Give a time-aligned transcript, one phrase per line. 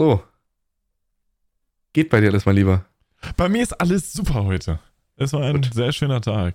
[0.00, 0.22] So.
[1.92, 2.86] Geht bei dir alles, mein Lieber.
[3.36, 4.78] Bei mir ist alles super heute.
[5.16, 5.74] Es war ein Gut.
[5.74, 6.54] sehr schöner Tag.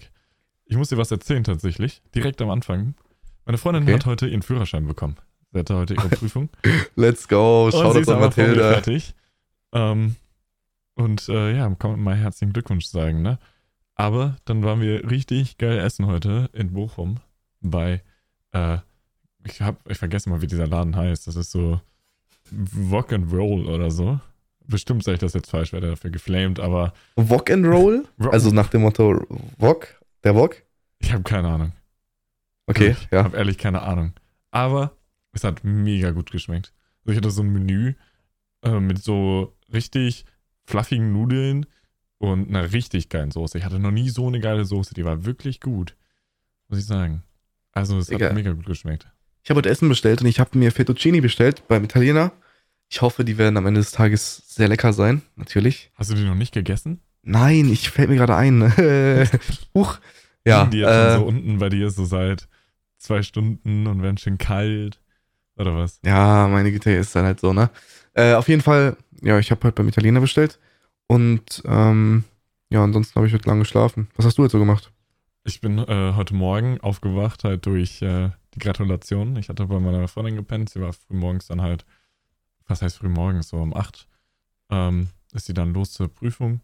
[0.66, 2.96] Ich muss dir was erzählen tatsächlich, direkt am Anfang.
[3.46, 3.94] Meine Freundin Okay.
[3.94, 5.18] hat heute ihren Führerschein bekommen.
[5.52, 6.50] Sie hatte heute ihre Prüfung.
[6.96, 7.70] Let's go.
[7.72, 8.72] Shoutout ist an Mathilda.
[8.74, 9.14] fertig.
[9.74, 10.16] Ähm,
[10.96, 13.38] und äh, ja, kann man mal herzlichen Glückwunsch sagen, ne?
[13.94, 17.20] Aber dann waren wir richtig geil essen heute in Bochum
[17.62, 18.02] bei,
[18.54, 18.80] äh,
[19.46, 21.28] ich hab, ich vergesse mal, wie dieser Laden heißt.
[21.28, 21.80] Das ist so
[22.92, 24.20] Rock and Roll oder so.
[24.68, 28.08] Bestimmt sage ich das jetzt falsch, werde dafür geflamed, aber Wok and Roll?
[28.20, 29.24] Rock- Also nach dem Motto
[29.58, 29.88] Wok?
[30.24, 30.56] Der Wok?
[31.00, 31.72] ich habe keine Ahnung.
[32.68, 33.24] Okay, Ich ja.
[33.24, 34.14] habe ehrlich keine Ahnung.
[34.50, 34.98] Aber
[35.34, 36.74] es hat mega gut geschmeckt.
[37.04, 37.94] Also ich hatte so ein Menü
[38.64, 40.26] äh, mit so richtig
[40.66, 41.68] fluffigen Nudeln
[42.18, 43.58] und einer richtig geilen Soße.
[43.60, 44.96] Ich hatte noch nie so eine geile Soße.
[44.96, 45.96] Die war wirklich gut.
[46.70, 47.22] Muss ich sagen.
[47.72, 48.28] Also es Digga.
[48.28, 49.08] hat mega gut geschmeckt.
[49.46, 52.32] Ich habe heute Essen bestellt und ich habe mir Fettuccini bestellt beim Italiener.
[52.90, 55.92] Ich hoffe, die werden am Ende des Tages sehr lecker sein, natürlich.
[55.94, 57.00] Hast du die noch nicht gegessen?
[57.22, 58.74] Nein, ich fällt mir gerade ein.
[59.76, 60.00] Huch.
[60.48, 62.48] Ja, die äh, so unten bei dir so seit
[62.98, 65.00] zwei Stunden und werden schön kalt?
[65.58, 66.00] Oder was?
[66.04, 67.70] ja, meine Güte, ist dann halt so, ne?
[68.16, 70.58] Äh, auf jeden Fall, ja, ich habe heute beim Italiener bestellt
[71.06, 72.24] und ähm,
[72.72, 74.08] ja, ansonsten habe ich heute lange geschlafen.
[74.16, 74.92] Was hast du jetzt so gemacht?
[75.44, 79.36] Ich bin äh, heute Morgen aufgewacht, halt durch äh, Gratulation.
[79.38, 80.70] Ich hatte bei meiner Freundin gepennt.
[80.70, 81.86] Sie war früh morgens dann halt,
[82.68, 84.08] was heißt früh morgens, so um 8
[84.70, 86.62] ähm, ist sie dann los zur Prüfung.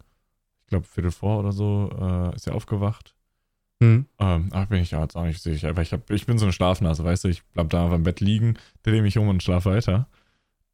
[0.61, 3.15] Ich glaube, Viertel vor oder so äh, ist sie aufgewacht.
[3.81, 4.05] Hm.
[4.19, 5.69] Ähm, ach, bin ich ja jetzt auch nicht sicher.
[5.69, 7.29] Aber ich, hab, ich bin so eine Schlafnase, weißt du?
[7.29, 10.07] Ich bleib da auf dem Bett liegen, drehe mich um und schlaf weiter.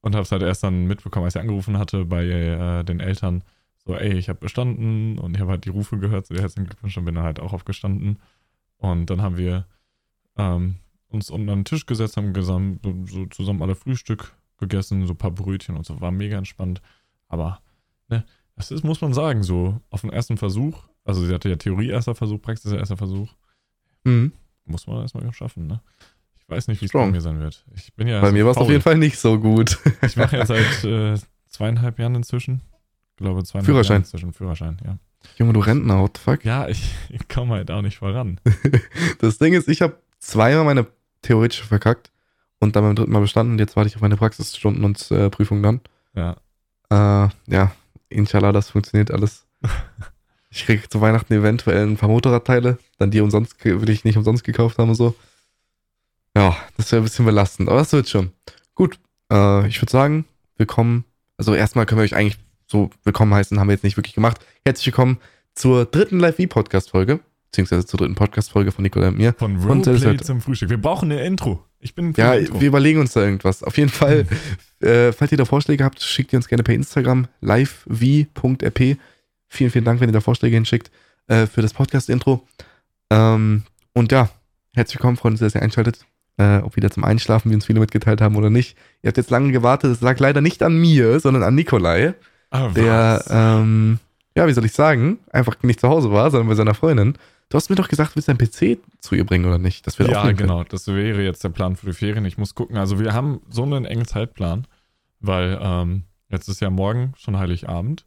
[0.02, 3.44] Und hab's halt erst dann mitbekommen, als sie angerufen hatte bei äh, den Eltern.
[3.86, 6.98] So, ey, ich habe bestanden und ich habe halt die Rufe gehört, so herzlichen Glückwunsch
[6.98, 8.20] und bin dann halt auch aufgestanden.
[8.78, 9.66] Und dann haben wir
[10.38, 10.76] ähm,
[11.10, 15.18] uns unten an den Tisch gesetzt, haben gesam- so, zusammen alle Frühstück gegessen, so ein
[15.18, 16.82] paar Brötchen und so, war mega entspannt.
[17.28, 17.62] Aber,
[18.10, 21.56] ne, das ist, muss man sagen, so auf den ersten Versuch, also sie hatte ja
[21.56, 23.34] Theorie erster Versuch, Praxis erster Versuch,
[24.06, 24.32] Hm.
[24.66, 25.82] muss man erstmal schaffen, ne?
[26.40, 27.66] Ich weiß nicht, wie es bei mir sein wird.
[27.76, 29.78] Ich bin ja Bei mir war es auf jeden Fall nicht so gut.
[30.02, 31.16] Ich mache ja seit äh,
[31.48, 32.62] zweieinhalb Jahren inzwischen.
[33.12, 33.96] Ich glaube, zweieinhalb Führerschein.
[33.96, 34.98] Jahren inzwischen Führerschein, ja.
[35.38, 36.46] Junge, du Rentner, what the fuck?
[36.46, 38.40] Ja, ich, ich komme halt auch nicht voran.
[39.20, 40.88] Das Ding ist, ich habe zweimal meine
[41.28, 42.12] theoretische verkackt
[42.60, 43.54] und dann beim dritten Mal bestanden.
[43.54, 45.82] Und Jetzt warte ich auf meine Praxisstunden und äh, Prüfung dann.
[46.16, 46.38] Ja.
[46.90, 47.72] Äh, ja,
[48.10, 49.46] inshallah, das funktioniert alles.
[50.50, 54.46] Ich krieg zu Weihnachten eventuell ein paar Motorradteile, dann die umsonst, will ich nicht umsonst
[54.46, 55.14] gekauft haben und so.
[56.36, 58.32] Ja, das wäre ein bisschen belastend, aber das wird schon.
[58.74, 58.98] Gut,
[59.32, 61.04] äh, ich würde sagen, willkommen.
[61.36, 64.40] Also erstmal können wir euch eigentlich so willkommen heißen, haben wir jetzt nicht wirklich gemacht.
[64.66, 65.20] Herzlich willkommen
[65.54, 67.20] zur dritten Live-V-Podcast-Folge,
[67.58, 69.34] beziehungsweise zur dritten Podcast-Folge von Nicola und mir.
[69.34, 70.70] Von Roleplay zum Frühstück.
[70.70, 71.64] Wir brauchen eine Intro.
[71.80, 72.62] Ich bin Ja, Intro.
[72.62, 73.64] wir überlegen uns da irgendwas.
[73.64, 74.28] Auf jeden Fall,
[74.80, 78.98] äh, falls ihr da Vorschläge habt, schickt ihr uns gerne per Instagram livev.rp.
[79.48, 80.92] Vielen, vielen Dank, wenn ihr da Vorschläge hinschickt
[81.28, 82.46] äh, für das Podcast-Intro.
[83.10, 83.64] Ähm,
[83.94, 84.30] und ja,
[84.76, 86.06] herzlich willkommen, Freunde, dass ihr einschaltet.
[86.40, 88.78] Äh, ob wieder zum Einschlafen, wie uns viele mitgeteilt haben oder nicht.
[89.02, 89.92] Ihr habt jetzt lange gewartet.
[89.92, 92.14] Es lag leider nicht an mir, sondern an Nikolai,
[92.52, 93.98] ah, der, ähm,
[94.36, 97.18] ja, wie soll ich sagen, einfach nicht zu Hause war, sondern bei seiner Freundin.
[97.50, 99.88] Du hast mir doch gesagt, du willst deinen PC zu ihr bringen, oder nicht?
[99.88, 100.50] Das ja, aufnehmen können.
[100.50, 100.64] genau.
[100.66, 102.26] Das wäre jetzt der Plan für die Ferien.
[102.26, 102.78] Ich muss gucken.
[102.78, 104.68] Also wir haben so einen engen Zeitplan,
[105.20, 108.06] weil ähm, jetzt ist ja morgen schon Heiligabend.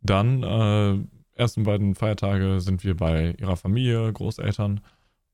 [0.00, 0.98] Dann äh,
[1.34, 4.80] ersten beiden Feiertage sind wir bei ihrer Familie, Großeltern.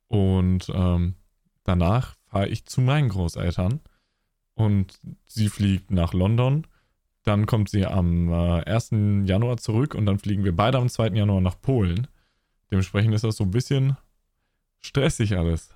[0.07, 1.15] Und ähm,
[1.65, 3.81] danach fahre ich zu meinen Großeltern.
[4.55, 6.67] Und sie fliegt nach London.
[7.25, 8.91] Dann kommt sie am äh, 1.
[9.25, 11.09] Januar zurück und dann fliegen wir beide am 2.
[11.09, 12.07] Januar nach Polen.
[12.75, 13.97] Dementsprechend ist das so ein bisschen
[14.81, 15.69] stressig alles.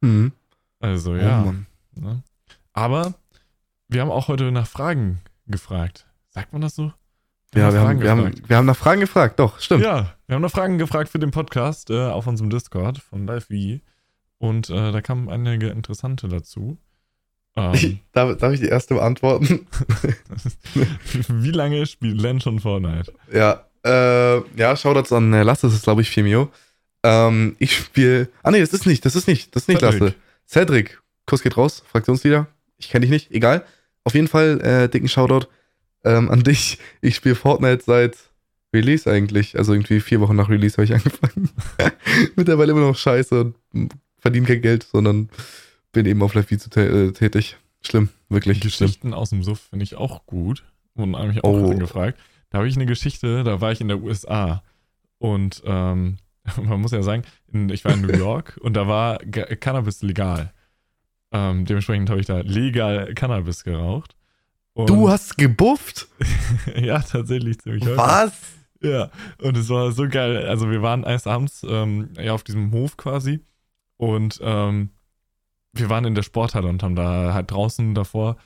[0.00, 0.32] Mhm.
[0.80, 1.54] Also Oh, ja.
[1.94, 2.22] Ne?
[2.72, 3.12] Aber
[3.88, 6.06] wir haben auch heute nach Fragen gefragt.
[6.30, 6.90] Sagt man das so?
[7.54, 9.84] Ja, nach wir haben, wir, haben, wir haben nach Fragen gefragt, doch, stimmt.
[9.84, 13.82] Ja, wir haben nach Fragen gefragt für den Podcast äh, auf unserem Discord von LiveV.
[14.38, 16.78] Und äh, da kamen einige interessante dazu.
[17.56, 19.66] Ähm, Ich, darf, darf ich die erste beantworten?
[21.28, 23.12] wie lange spielt Len schon Fortnite?
[23.30, 26.50] ja, äh, ja, Shoutouts an äh, Lasse, das ist glaube ich Firmio.
[27.02, 28.28] Ähm, ich spiele.
[28.42, 30.00] Ah nee, das ist nicht, das ist nicht, das ist nicht Cedric.
[30.00, 30.14] Lasse.
[30.48, 32.46] Cedric, Kuss geht raus, Fraktionsleader.
[32.78, 33.64] Ich kenne dich nicht, egal.
[34.04, 35.46] Auf jeden Fall äh, dicken Shoutout
[36.04, 36.78] ähm, an dich.
[37.00, 38.16] Ich spiele Fortnite seit
[38.74, 39.56] Release eigentlich.
[39.58, 41.50] Also irgendwie vier Wochen nach Release habe ich angefangen.
[42.36, 43.40] Mittlerweile immer noch scheiße
[43.72, 45.28] und verdiene kein Geld, sondern
[45.92, 47.56] bin eben auf Live zu tä äh, tätig.
[47.84, 48.70] Schlimm, wirklich schlimm.
[48.88, 50.64] Geschichten aus dem Suff finde ich auch gut.
[50.94, 51.70] Wurden eigentlich auch Oh.
[51.70, 52.18] angefragt.
[52.52, 54.62] Da habe ich eine Geschichte, da war ich in der USA.
[55.18, 56.18] Und ähm,
[56.62, 57.22] man muss ja sagen,
[57.70, 60.52] ich war in New York und da war Cannabis legal.
[61.32, 64.16] Ähm, dementsprechend habe ich da legal Cannabis geraucht.
[64.74, 66.08] Und Du hast gebufft?
[66.76, 67.96] ja, tatsächlich ziemlich häufig.
[67.96, 68.32] Was?
[68.82, 69.10] Ja,
[69.40, 70.46] und es war so geil.
[70.46, 73.40] Also wir waren eines Abends ähm, ja, auf diesem Hof quasi
[73.96, 74.90] und ähm,
[75.72, 78.36] wir waren in der Sporthalle und haben da halt draußen davor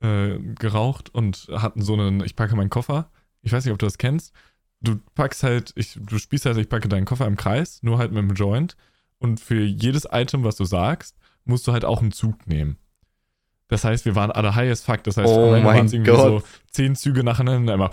[0.00, 3.10] äh, geraucht und hatten so einen, ich packe meinen Koffer.
[3.42, 4.32] Ich weiß nicht, ob du das kennst.
[4.80, 8.12] Du packst halt, ich, du spielst halt, ich packe deinen Koffer im Kreis, nur halt
[8.12, 8.76] mit dem Joint.
[9.18, 12.76] Und für jedes Item, was du sagst, musst du halt auch einen Zug nehmen.
[13.68, 15.02] Das heißt, wir waren alle high as fuck.
[15.04, 16.42] Das heißt, Oh waren es irgendwie Gott.
[16.42, 17.90] so zehn Züge nacheinander, immer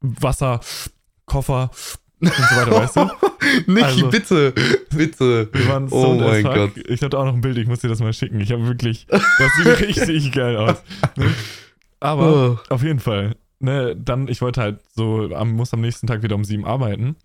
[0.00, 0.60] Wasser,
[1.26, 1.70] Koffer
[2.20, 3.10] und so weiter, weißt du?
[3.72, 4.54] Niki, Also- bitte,
[4.90, 5.48] bitte.
[5.52, 6.54] Wir waren so Oh mein fuck.
[6.54, 6.76] Gott.
[6.88, 8.40] Ich hatte auch noch ein Bild, ich muss dir das mal schicken.
[8.40, 9.22] Ich habe wirklich, das
[9.58, 10.82] sieht richtig geil aus.
[11.16, 11.32] Ne?
[12.00, 12.74] Aber Oh.
[12.74, 13.36] auf jeden Fall.
[13.58, 17.16] Ne, dann, ich wollte halt so, am, muss am nächsten Tag wieder um sieben arbeiten,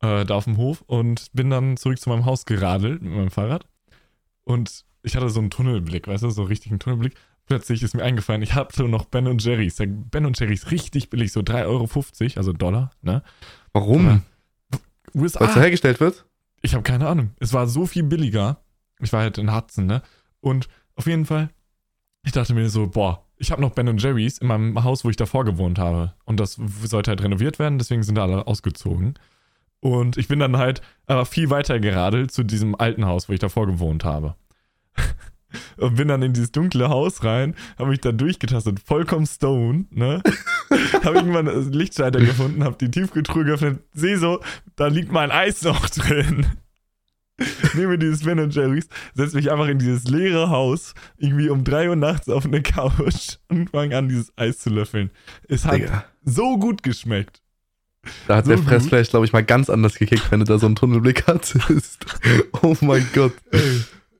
[0.00, 3.30] äh, da auf dem Hof und bin dann zurück zu meinem Haus geradelt mit meinem
[3.30, 3.66] Fahrrad.
[4.44, 7.14] Und ich hatte so einen Tunnelblick, weißt du, so einen richtigen Tunnelblick.
[7.46, 9.76] Plötzlich ist mir eingefallen, ich hatte noch Ben und Jerry's.
[9.78, 11.88] Ben und Jerry's richtig billig, so 3,50 Euro,
[12.36, 13.22] also Dollar, ne?
[13.72, 14.22] Warum?
[15.14, 15.40] USA.
[15.40, 16.24] Weil es so hergestellt wird?
[16.62, 17.32] Ich habe keine Ahnung.
[17.40, 18.62] Es war so viel billiger.
[19.00, 20.02] Ich war halt in Hudson, ne?
[20.40, 21.50] Und auf jeden Fall,
[22.24, 25.16] ich dachte mir so, boah, ich habe noch Ben Jerry's in meinem Haus, wo ich
[25.16, 26.14] davor gewohnt habe.
[26.24, 29.14] Und das sollte halt renoviert werden, deswegen sind da alle ausgezogen.
[29.80, 33.40] Und ich bin dann halt aber viel weiter geradelt zu diesem alten Haus, wo ich
[33.40, 34.34] davor gewohnt habe.
[35.76, 40.22] Und bin dann in dieses dunkle Haus rein, habe mich da durchgetastet, vollkommen stone, ne?
[41.04, 44.40] habe irgendwann einen Lichtschalter gefunden, habe die Tiefkühltruhe geöffnet, sehe so,
[44.74, 46.46] da liegt mein Eis noch drin.
[47.74, 51.96] Nehme dieses Ben Jerry's, setze mich einfach in dieses leere Haus, irgendwie um 3 Uhr
[51.96, 55.10] nachts auf eine Couch und fange an, dieses Eis zu löffeln.
[55.48, 56.04] Es hat Digga.
[56.24, 57.40] so gut geschmeckt.
[58.28, 58.62] Da hat So der.
[58.62, 62.04] Fressfleisch, glaube ich, mal ganz anders gekickt, wenn du da so einen Tunnelblick hattest.
[62.62, 63.32] oh mein Gott.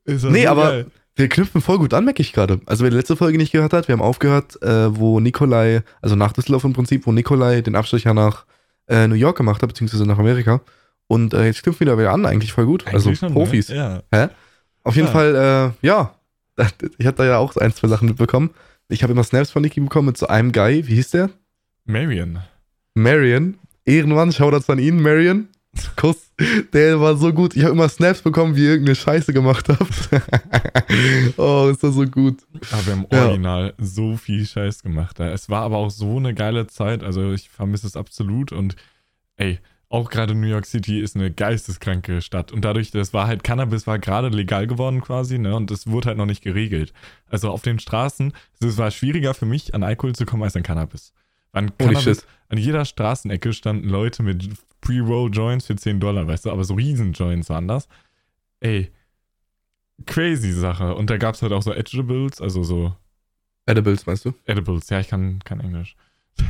[0.05, 0.85] War Nee, aber- geil.
[1.17, 2.59] Wir knüpfen voll gut an, merke ich gerade.
[2.65, 6.17] Also wer die letzte Folge nicht gehört hat, wir haben aufgehört, äh, wo Nikolai, also
[6.17, 8.45] nach Düsseldorf im Prinzip, wo Nikolai den Abstecher nach
[8.89, 10.59] äh, New York gemacht hat, beziehungsweise nach Amerika.
[11.07, 12.85] Und äh, jetzt knüpfen wir wieder an, eigentlich voll gut.
[12.87, 13.33] also Eigentlich schon, ne?
[13.35, 13.67] Profis.
[13.67, 14.01] Ja.
[14.83, 15.13] Auf jeden Ja.
[15.13, 16.15] Fall, äh, ja.
[16.97, 18.49] Ich hatte da ja auch ein, zwei Sachen mitbekommen.
[18.87, 21.29] Ich habe immer Snaps von Niki bekommen mit so einem Guy, wie hieß der?
[21.85, 22.39] Marion.
[22.93, 23.57] Marion.
[23.85, 25.47] Ehrenmann, Shoutouts an ihn, Marion.
[25.97, 26.31] Kuss.
[26.73, 27.55] Der war so gut.
[27.55, 30.09] Ich habe immer Snaps bekommen, wie ihr irgendeine Scheiße gemacht habt.
[31.37, 32.37] oh, ist das so gut.
[32.71, 33.25] Aber wir haben Ja.
[33.25, 35.19] original so viel Scheiß gemacht.
[35.19, 37.03] Es war aber auch so eine geile Zeit.
[37.03, 38.51] Also ich vermisse es absolut.
[38.51, 38.75] Und
[39.37, 39.59] ey,
[39.95, 42.51] auch gerade New York City ist eine geisteskranke Stadt.
[42.51, 45.55] Und dadurch, das war halt, Cannabis war gerade legal geworden quasi, ne?
[45.55, 46.93] Und es wurde halt noch nicht geregelt.
[47.29, 50.63] Also auf den Straßen, es war schwieriger für mich, an Alkohol zu kommen als an
[50.63, 51.13] Cannabis.
[51.53, 52.27] An Holy Cannabis, shit.
[52.49, 54.49] an jeder Straßenecke standen Leute mit
[54.81, 57.87] Pre-Roll-Joints für 10 Dollar, weißt du, aber so Riesen-Joints waren das.
[58.59, 58.91] Ey,
[60.05, 60.93] crazy Sache.
[60.95, 62.93] Und da gab es halt auch so Edibles, also so
[63.65, 64.33] Edibles, meinst du?
[64.45, 64.89] Edibles.
[64.89, 65.95] Ja, ich kann kein Englisch.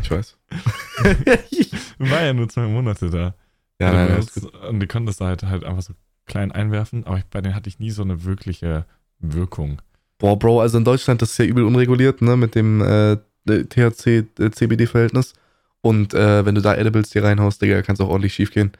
[0.02, 0.38] Ich weiß.
[2.00, 3.36] War ja nur zwei Monate da.
[3.80, 4.38] ja, nein, nein, Edibles.
[4.38, 4.56] ist gut.
[4.56, 5.94] und die konnten das halt, halt einfach so
[6.26, 8.86] klein einwerfen, aber ich, bei denen hatte ich nie so eine wirkliche
[9.20, 9.82] Wirkung.
[10.18, 13.18] Boah, Bro, also in Deutschland, das ist ja übel unreguliert, ne, mit dem äh,
[13.48, 15.34] THC-CBD-Verhältnis.
[15.82, 18.72] Und äh, wenn du da Edibles dir reinhaust, Digga, kann es auch ordentlich schief gehen.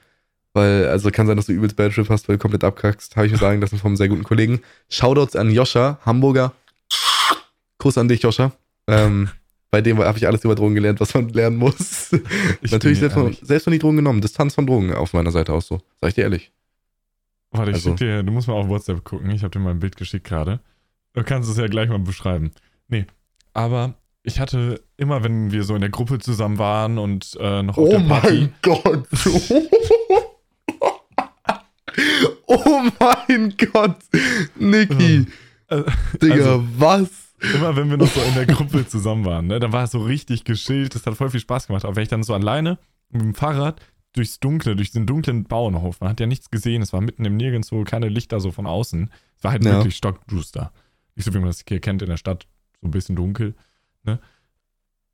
[0.54, 3.16] Weil, also kann sein, dass du übelst Bad Trip hast, weil du komplett abkackst.
[3.16, 4.62] Habe ich mir sagen lassen vom sehr guten Kollegen.
[4.90, 6.54] Shoutouts an Joscha, Hamburger.
[7.78, 8.54] Kuss an dich, Joscha.
[8.88, 9.30] Ähm,
[9.76, 12.10] bei dem habe ich alles über Drogen gelernt, was man lernen muss.
[12.62, 14.22] Ich Natürlich selbst von, selbst von die Drogen genommen.
[14.22, 15.82] Distanz von Drogen auf meiner Seite aus so.
[16.00, 16.54] Sag ich dir ehrlich.
[17.52, 19.30] Warte, ich also- schick dir, du musst mal auf WhatsApp gucken.
[19.32, 20.62] Ich habe dir mal ein Bild geschickt gerade.
[21.12, 22.52] Du kannst es ja gleich mal beschreiben.
[22.88, 23.06] Nee,
[23.54, 27.78] aber ich hatte immer, wenn wir so in der Gruppe zusammen waren und äh, noch
[27.78, 28.48] auf Oh der Party.
[28.62, 29.06] Gott.
[32.48, 33.98] oh mein Gott.
[34.58, 35.26] Niki.
[35.68, 35.84] Äh,
[36.22, 37.10] Digga, also- was?
[37.54, 40.02] Immer wenn wir noch so in der Gruppe zusammen waren, ne, dann war es so
[40.02, 41.86] richtig geschillt, das hat voll viel Spaß gemacht.
[41.86, 42.78] Aber wenn ich dann so alleine
[43.10, 43.82] mit dem Fahrrad
[44.14, 47.36] durchs Dunkle, durch den dunklen Bauernhof, man hat ja nichts gesehen, es war mitten im
[47.38, 49.12] Nirgendwo, keine Lichter so von außen.
[49.38, 49.72] Es war halt Ja.
[49.74, 50.72] wirklich stockduster.
[51.16, 52.48] Nicht so wie man das hier kennt in der Stadt,
[52.82, 53.56] so ein bisschen dunkel.
[54.04, 54.20] Ne?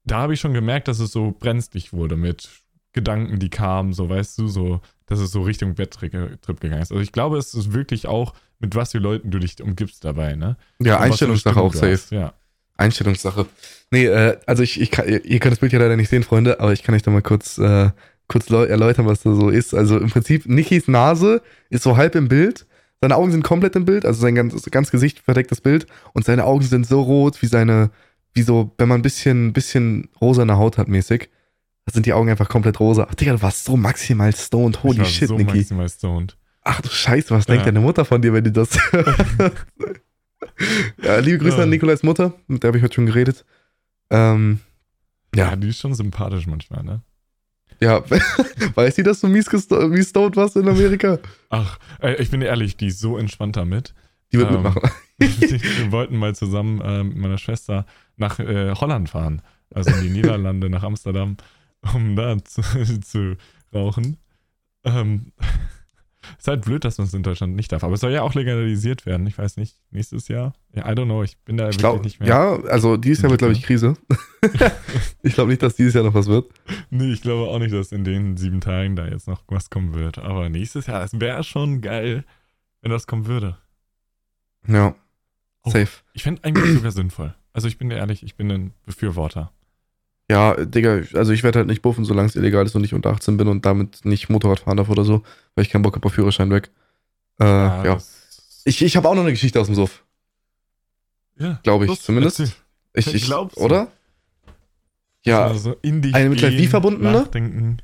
[0.04, 2.50] Da habe ich schon gemerkt, dass es so brenzlig wurde mit
[2.93, 6.91] Gedanken, die kamen, so weißt du, so, dass es so Richtung Betttrip gegangen ist.
[6.91, 10.36] Also ich glaube, es ist wirklich auch, mit was für Leuten du dich umgibst dabei,
[10.36, 10.57] ne?
[10.79, 11.93] Ja, Und Einstellungssache auch safe.
[11.93, 12.33] hast, Ja.
[12.77, 13.45] Einstellungssache.
[13.91, 16.60] Nee, äh, also ich, ich kann, ihr könnt das Bild ja leider nicht sehen, Freunde,
[16.60, 17.91] aber ich kann euch da mal kurz, äh,
[18.27, 19.74] kurz erläutern, was da so ist.
[19.74, 22.65] Also im Prinzip, Nikis Nase ist so halb im Bild,
[23.01, 26.24] seine Augen sind komplett im Bild, also sein ganz, ganz Gesicht verdeckt das Bild und
[26.25, 27.89] seine Augen sind so rot wie seine,
[28.33, 31.29] wie so, wenn man ein bisschen, bisschen rosane Haut hat mäßig.
[31.86, 33.08] Da sind die Augen einfach komplett rosa.
[33.10, 34.78] Ach, Digga, du warst so maximal stoned.
[34.78, 35.56] Ich Holy war shit, so Niki.
[35.58, 36.38] maximal stoned.
[36.64, 37.72] Ach du Scheiße, was denkt Ja.
[37.72, 38.78] deine Mutter von dir, wenn die das.
[41.04, 41.64] ja, liebe Grüße Ja.
[41.64, 43.46] an Nikolais Mutter, mit der habe ich heute schon geredet.
[44.10, 44.60] Ähm,
[45.36, 47.02] Ja, ja, die ist schon sympathisch manchmal, ne?
[47.80, 48.04] ja.
[48.76, 51.18] weiß sie, dass du mies, mies stoned warst in Amerika?
[51.50, 53.94] Ach, äh, ich bin ehrlich, die ist so entspannt damit.
[54.32, 54.82] Die wird Ähm, mitmachen.
[55.18, 57.86] Wir wollten mal zusammen äh, mit meiner Schwester
[58.18, 59.42] nach äh, Holland fahren,
[59.74, 61.38] also in die Niederlande, nach Amsterdam,
[61.94, 62.62] um da zu,
[63.02, 63.38] zu
[63.74, 64.18] rauchen.
[64.84, 65.32] Ähm,
[66.38, 67.84] ist halt blöd, dass man es in Deutschland nicht darf.
[67.84, 69.26] Aber es soll ja auch legalisiert werden.
[69.28, 70.54] Ich weiß nicht, nächstes Jahr?
[70.74, 71.24] Ja, I don't know.
[71.24, 72.30] Ich bin da Ich wirklich glaube, nicht mehr.
[72.30, 73.96] ja, also dieses Jahr wird, glaube ich, Krise.
[75.24, 76.52] ich glaube nicht, dass dieses Jahr noch was wird.
[76.90, 79.94] Nee, ich glaube auch nicht, dass in den sieben Tagen da jetzt noch was kommen
[79.94, 80.18] wird.
[80.20, 82.24] Aber nächstes Jahr, es wäre schon geil,
[82.82, 83.58] wenn das kommen würde.
[84.68, 84.96] Ja.
[85.64, 85.70] Oh.
[85.70, 85.90] Safe.
[86.14, 87.36] Ich fände eigentlich sogar sinnvoll.
[87.54, 89.52] Also ich bin ehrlich, ich bin ein Befürworter.
[90.32, 93.10] Ja, Digga, also ich werde halt nicht buffen, solange es illegal ist und ich unter
[93.10, 95.24] 18 bin und damit nicht Motorrad fahren darf oder so,
[95.56, 96.70] weil ich keinen Bock habe auf Führerschein weg.
[97.40, 97.96] Äh, ja.
[97.96, 100.04] das- Ich, ich habe auch noch eine Geschichte aus dem Suff,
[101.38, 102.40] ja glaube ich, zumindest.
[102.40, 102.56] erzähl.
[102.94, 103.62] Ich, ich, Glaubst du?
[103.62, 103.88] oder?
[105.24, 107.12] Ja, Also in dich Eine mit Live-V verbundene?
[107.12, 107.78] Nachdenken.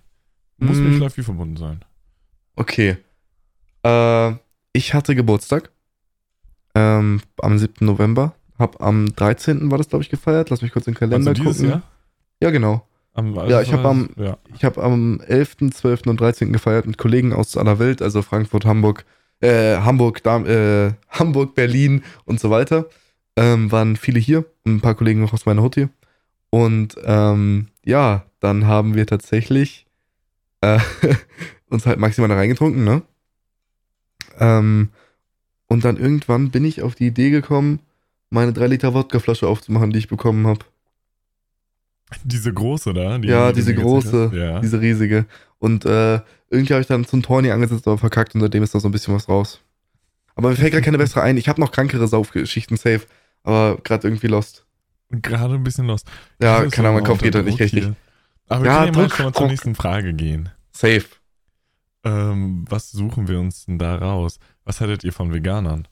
[0.57, 0.89] Muss Mm.
[0.91, 1.83] mit Live-V verbunden sein.
[2.55, 2.97] okay.
[3.83, 4.33] Äh,
[4.73, 5.69] ich hatte Geburtstag
[6.75, 7.85] ähm, am 7.
[7.85, 8.33] November.
[8.57, 9.69] Hab am 13.
[9.71, 10.49] war das, glaube ich, gefeiert.
[10.49, 11.69] Lass mich kurz in den Kalender Also dieses gucken.
[11.71, 11.83] Jahr?
[12.41, 12.85] Ja, genau.
[13.13, 14.37] Am, Ja, ich hab am- Ja.
[14.55, 16.01] Ich habe am 11., 12.
[16.07, 16.53] und 13.
[16.53, 19.05] gefeiert mit Kollegen aus aller Welt, also Frankfurt, Hamburg,
[19.39, 22.85] äh, Hamburg, Darm, äh, Hamburg, Berlin und so weiter.
[23.35, 25.89] Ähm, waren viele hier und ein paar Kollegen noch aus meiner Hut hier.
[26.49, 29.85] Und ähm, ja, dann haben wir tatsächlich
[30.61, 30.79] äh,
[31.69, 33.01] uns halt maximal da reingetrunken, ne?
[34.39, 34.89] Ähm,
[35.67, 37.79] und dann irgendwann bin ich auf die Idee gekommen,
[38.29, 40.59] meine 3 Liter Wodkaflasche aufzumachen, die ich bekommen habe.
[42.23, 43.17] Diese große da?
[43.17, 44.31] die- Ja, die diese große?
[44.33, 44.59] Ja.
[44.59, 45.25] diese riesige.
[45.59, 48.79] Und äh, irgendwie habe ich dann zum Torni angesetzt, aber verkackt und seitdem ist da
[48.79, 49.59] so ein bisschen was raus.
[50.35, 51.35] Aber mir fällt gerade keine bessere ein.
[51.37, 53.01] Ich habe noch krankere Saufgeschichten safe,
[53.43, 54.65] aber gerade irgendwie lost.
[55.09, 56.03] Gerade ein bisschen los.
[56.41, 57.83] Ja, keine Ahnung, mein Kopf geht halt nicht richtig.
[57.85, 57.95] hier.
[58.47, 60.49] Aber Ja, wir können ja mal schon mal zur nächsten Frage gehen.
[60.71, 61.05] Safe.
[62.03, 64.39] Ähm, was suchen wir uns denn da raus?
[64.63, 65.87] Was haltet ihr von Veganern?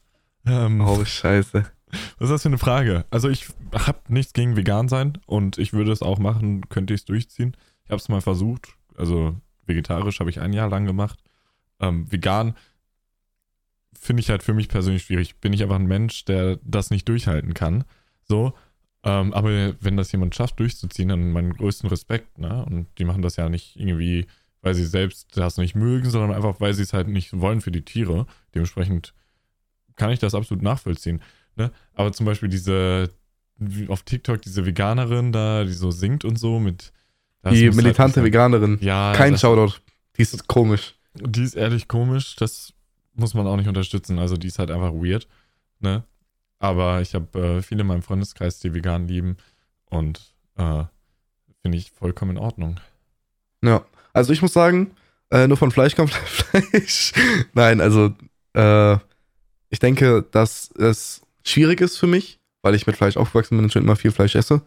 [0.45, 1.65] Ähm, Oh, scheiße.
[1.91, 3.05] Was ist das für eine Frage?
[3.09, 7.01] Also ich habe nichts gegen vegan sein und ich würde es auch machen, könnte ich
[7.01, 7.55] es durchziehen.
[7.83, 8.75] Ich habe es mal versucht.
[8.97, 11.19] Also vegetarisch habe ich ein Jahr lang gemacht.
[11.79, 12.55] Ähm, vegan
[13.97, 15.37] finde ich halt für mich persönlich schwierig.
[15.37, 17.83] Bin ich einfach ein Mensch, der das nicht durchhalten kann.
[18.23, 18.53] So.
[19.03, 22.37] Ähm, aber wenn das jemand schafft, durchzuziehen, dann meinen größten Respekt.
[22.37, 22.65] Ne?
[22.65, 24.25] Und die machen das ja nicht irgendwie,
[24.61, 27.71] weil sie selbst das nicht mögen, sondern einfach, weil sie es halt nicht wollen für
[27.71, 28.25] die Tiere.
[28.53, 29.13] Dementsprechend
[29.95, 31.21] kann ich das absolut nachvollziehen.
[31.55, 31.71] Ne?
[31.93, 33.09] Aber zum Beispiel diese,
[33.87, 36.91] auf TikTok, diese Veganerin da, die so singt und so mit.
[37.43, 38.23] Die halt militante sein.
[38.23, 38.79] Veganerin.
[38.81, 39.75] Ja, Kein das, Shoutout.
[40.17, 40.95] Die ist komisch.
[41.13, 42.73] die ist ehrlich komisch, das
[43.13, 44.19] muss man auch nicht unterstützen.
[44.19, 45.27] Also die ist halt einfach weird.
[45.79, 46.03] Ne?
[46.59, 49.37] Aber ich habe äh, viele in meinem Freundeskreis, die vegan lieben
[49.85, 50.83] und äh,
[51.61, 52.79] finde ich vollkommen in Ordnung.
[53.63, 53.85] Ja.
[54.13, 54.91] Also ich muss sagen,
[55.31, 57.13] äh, nur von Fleisch kommt Fleisch.
[57.53, 58.13] Nein, also
[58.53, 58.97] äh,
[59.69, 63.71] ich denke, dass es schwierig ist für mich, weil ich mit Fleisch aufgewachsen bin und
[63.71, 64.61] schon immer viel Fleisch esse.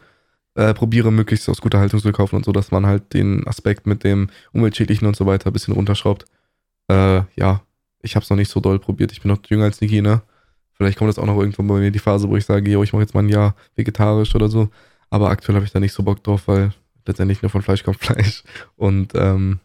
[0.54, 3.87] Äh, probiere möglichst aus guter Haltung zu kaufen und so, dass man halt den Aspekt
[3.87, 6.25] mit dem Umweltschädlichen und so weiter ein bisschen runterschraubt.
[6.90, 7.62] Äh, ja,
[8.02, 9.12] ich habe es noch nicht so doll probiert.
[9.12, 10.23] Ich bin noch jünger als Niki, ne?
[10.73, 12.92] Vielleicht kommt das auch noch irgendwann bei mir die Phase, wo ich sage, jo, ich
[12.92, 14.70] mache jetzt mal ein Jahr vegetarisch oder so.
[15.11, 16.73] Aber aktuell habe ich da nicht so Bock drauf, weil
[17.06, 18.42] letztendlich nur von Fleisch kommt Fleisch.
[18.76, 19.58] Und ähm,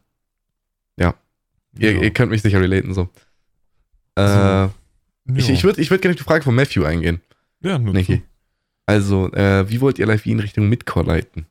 [0.98, 1.14] ja,
[1.78, 2.02] ihr, Ja.
[2.02, 3.10] ihr könnt mich sicher relaten so.
[4.18, 4.72] Äh, ich
[5.26, 5.36] Ja.
[5.38, 7.22] ich würde ich würd gerne auf die Frage von Matthew eingehen.
[7.62, 8.18] ja, nur Niki.
[8.18, 8.24] zu.
[8.86, 11.46] Also, äh, wie wollt ihr Live in Richtung Midcore leiten?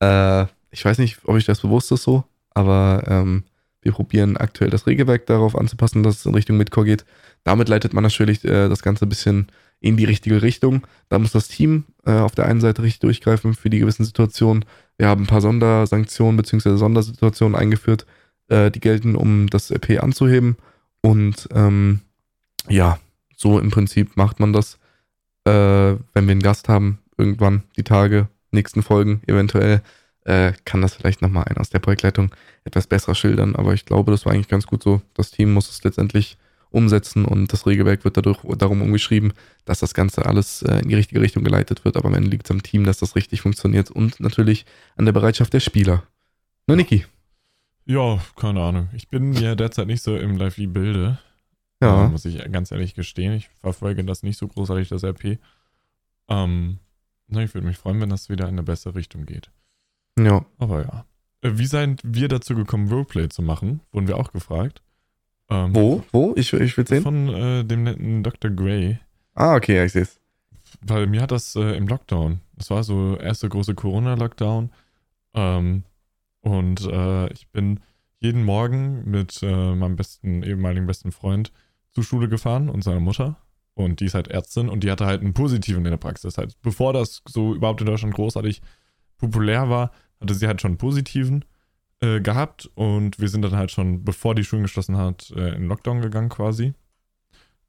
[0.00, 3.44] Äh, ich weiß nicht, ob euch das bewusst ist so, aber ähm,
[3.82, 7.04] wir probieren aktuell das Regelwerk darauf anzupassen, dass es in Richtung Midcore geht.
[7.42, 9.48] Damit leitet man natürlich äh, das Ganze ein bisschen
[9.80, 10.86] in die richtige Richtung.
[11.08, 14.64] Da muss das Team äh, auf der einen Seite richtig durchgreifen für die gewissen Situationen.
[14.96, 16.76] Wir haben ein paar Sondersanktionen bzw.
[16.76, 18.06] Sondersituationen eingeführt,
[18.48, 20.56] äh, die gelten, um das RP anzuheben.
[21.00, 22.00] Und ähm,
[22.68, 22.98] ja,
[23.36, 24.78] so im Prinzip macht man das
[25.44, 29.82] äh, wenn wir einen Gast haben, irgendwann die Tage, nächsten Folgen eventuell,
[30.24, 33.56] äh, kann das vielleicht nochmal einer aus der Projektleitung etwas besser schildern.
[33.56, 35.02] Aber ich glaube, das war eigentlich ganz gut so.
[35.14, 36.36] Das Team muss es letztendlich
[36.70, 39.34] umsetzen und das Regelwerk wird dadurch darum umgeschrieben,
[39.66, 41.96] dass das Ganze alles äh, in die richtige Richtung geleitet wird.
[41.96, 44.64] Aber am Ende liegt es am Team, dass das richtig funktioniert und natürlich
[44.96, 46.04] an der Bereitschaft der Spieler.
[46.66, 47.04] Ne, Niki?
[47.84, 48.88] Ja, keine Ahnung.
[48.94, 51.18] Ich bin ja derzeit nicht so im Live-Bilde.
[51.82, 52.08] Ja.
[52.08, 53.32] Muss ich ganz ehrlich gestehen.
[53.34, 55.38] Ich verfolge das nicht so großartig, das RP.
[56.28, 56.78] Ähm,
[57.28, 59.50] na, ich würde mich freuen, wenn das wieder in eine bessere Richtung geht.
[60.18, 60.44] Ja.
[60.58, 61.04] Aber ja.
[61.42, 63.80] Äh, Wie seid wir dazu gekommen, Roleplay zu machen?
[63.90, 64.82] Wurden wir auch gefragt.
[65.50, 66.04] Ähm, Wo?
[66.12, 66.34] Wo?
[66.36, 67.02] Ich, ich will sehen.
[67.02, 68.50] Von äh, dem netten Dr.
[68.50, 68.98] Gray.
[69.34, 70.20] Ah, okay, ja, ich sehe es.
[70.86, 72.40] bei mir hat das äh, im Lockdown.
[72.56, 74.70] Das war so erste große Corona-Lockdown.
[75.34, 75.84] Ähm,
[76.42, 77.80] und äh, ich bin
[78.20, 81.50] jeden Morgen mit äh, meinem besten, ehemaligen besten Freund
[81.92, 83.36] zur Schule gefahren und seiner Mutter.
[83.74, 86.36] Und die ist halt Ärztin und die hatte halt einen positiven in der Praxis.
[86.36, 88.60] Halt, bevor das so überhaupt in Deutschland großartig
[89.16, 91.44] populär war, hatte sie halt schon einen positiven
[92.00, 95.68] äh, gehabt und wir sind dann halt schon, bevor die Schulen geschlossen hat, äh, in
[95.68, 96.74] Lockdown gegangen quasi.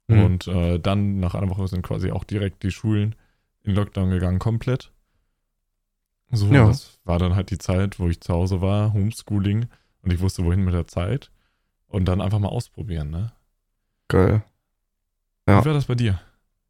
[0.08, 0.22] Mhm.
[0.22, 3.14] Und äh, dann nach einer Woche sind quasi auch direkt die Schulen
[3.62, 4.92] in Lockdown gegangen, komplett.
[6.30, 6.66] So, ja.
[6.66, 9.66] das war dann halt die Zeit, wo ich zu Hause war, Homeschooling
[10.02, 11.30] und ich wusste, wohin mit der Zeit.
[11.86, 13.32] Und dann einfach mal ausprobieren, ne?
[14.08, 14.42] Geil.
[15.48, 15.60] Ja.
[15.60, 16.20] Wie war das bei dir?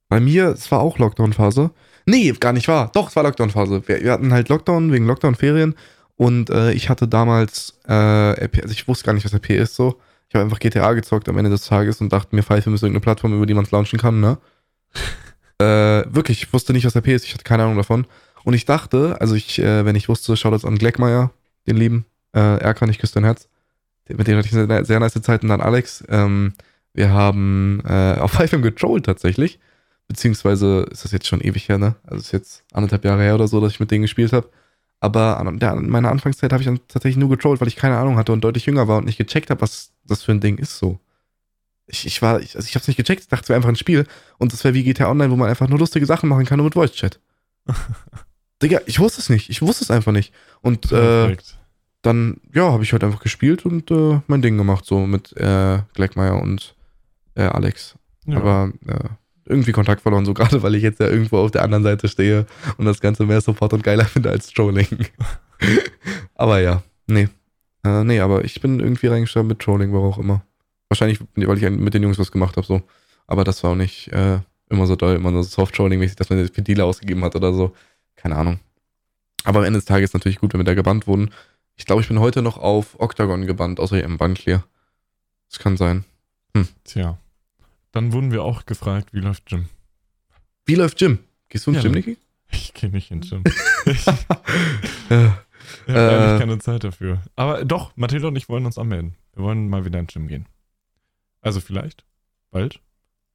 [0.09, 1.71] Bei mir, es war auch Lockdown-Phase.
[2.07, 2.91] Nee, gar nicht wahr.
[2.95, 3.83] Doch, es war Lockdown-Phase.
[3.87, 5.75] Wir, wir, hatten halt Lockdown wegen Lockdown-Ferien
[6.17, 9.75] und äh, ich hatte damals, äh, RP, also ich wusste gar nicht, was RP ist
[9.75, 10.01] so.
[10.29, 13.01] Ich habe einfach GTA gezockt am Ende des Tages und dachte mir, Pfeife ist irgendeine
[13.01, 14.39] Plattform, über die man es launchen kann, ne?
[15.59, 18.07] äh, wirklich, ich wusste nicht, was RP ist, ich hatte keine Ahnung davon.
[18.45, 21.31] Und ich dachte, also ich, äh, wenn ich wusste, jetzt an Gleckmeier,
[21.67, 23.49] den lieben, äh, er kann ich küsse dein Herz.
[24.09, 26.05] Mit dem hatte ich eine sehr nice Zeit und dann Alex.
[26.09, 26.53] Ähm,
[26.95, 29.59] wir haben äh, auf Pfeife getrollt tatsächlich.
[30.09, 31.97] Beziehungsweise ist das jetzt schon ewig her, ne?
[32.05, 34.49] Also ist jetzt anderthalb Jahre her oder so, dass ich mit denen gespielt habe.
[35.01, 38.17] Aber an der, meiner Anfangszeit habe ich dann tatsächlich nur getrollt, weil ich keine Ahnung
[38.17, 40.79] hatte und deutlich jünger war und nicht gecheckt habe, was das für ein Ding ist
[40.79, 40.99] so.
[41.87, 43.69] Ich, ich war, ich, also ich habe es nicht gecheckt, ich dachte, es wäre einfach
[43.69, 44.07] ein Spiel
[44.39, 46.65] und das wäre wie GTA Online, wo man einfach nur lustige Sachen machen kann, nur
[46.65, 47.21] mit Voice Chat.
[48.63, 50.33] Digga, ich wusste es nicht, ich wusste es einfach nicht.
[50.63, 51.37] Und äh,
[52.01, 55.81] dann, ja, habe ich halt einfach gespielt und äh, mein Ding gemacht, so mit äh,
[55.95, 56.74] Gleckmeier und
[57.35, 57.97] äh, Alex.
[58.27, 58.39] Ja.
[58.39, 59.09] Aber äh,
[59.47, 62.47] irgendwie Kontakt verloren, so gerade weil ich jetzt ja irgendwo auf der anderen Seite stehe
[62.79, 65.07] und das Ganze mehr Support und geiler finde als Trolling.
[66.35, 67.29] aber ja, nee.
[67.85, 70.45] Äh, nee, aber ich bin irgendwie reingestorben mit Trolling, warum auch immer.
[70.89, 72.83] Wahrscheinlich, weil ich mit den Jungs was gemacht habe, so.
[73.27, 74.39] Aber das war auch nicht äh,
[74.69, 77.75] immer so doll, immer so Soft-Trolling-mäßig, dass man das für Dealer ausgegeben hat oder so.
[78.17, 78.61] Keine Ahnung.
[79.45, 81.31] Aber am Ende des Tages ist natürlich gut, wenn wir da gebannt wurden.
[81.77, 84.65] Ich glaube, ich bin heute noch auf Octagon gebannt, außer hier im Bankleer.
[85.51, 86.05] Das kann sein.
[86.55, 86.69] Hm.
[86.85, 87.19] Tja.
[87.95, 89.69] Dann wurden wir auch gefragt, wie läuft Gym?
[90.67, 91.21] Wie läuft Gym?
[91.49, 92.17] Gehst du ins ja, Gym, Niki?
[92.51, 93.45] Ich gehe nicht ins Gym.
[93.87, 95.39] ich ja,
[95.87, 97.23] ich habe äh, keine Zeit dafür.
[97.37, 99.15] Aber doch, Mathilda und ich wollen uns anmelden.
[99.35, 100.47] Wir wollen mal wieder ins Gym gehen.
[101.41, 102.05] Also vielleicht.
[102.51, 102.81] Bald.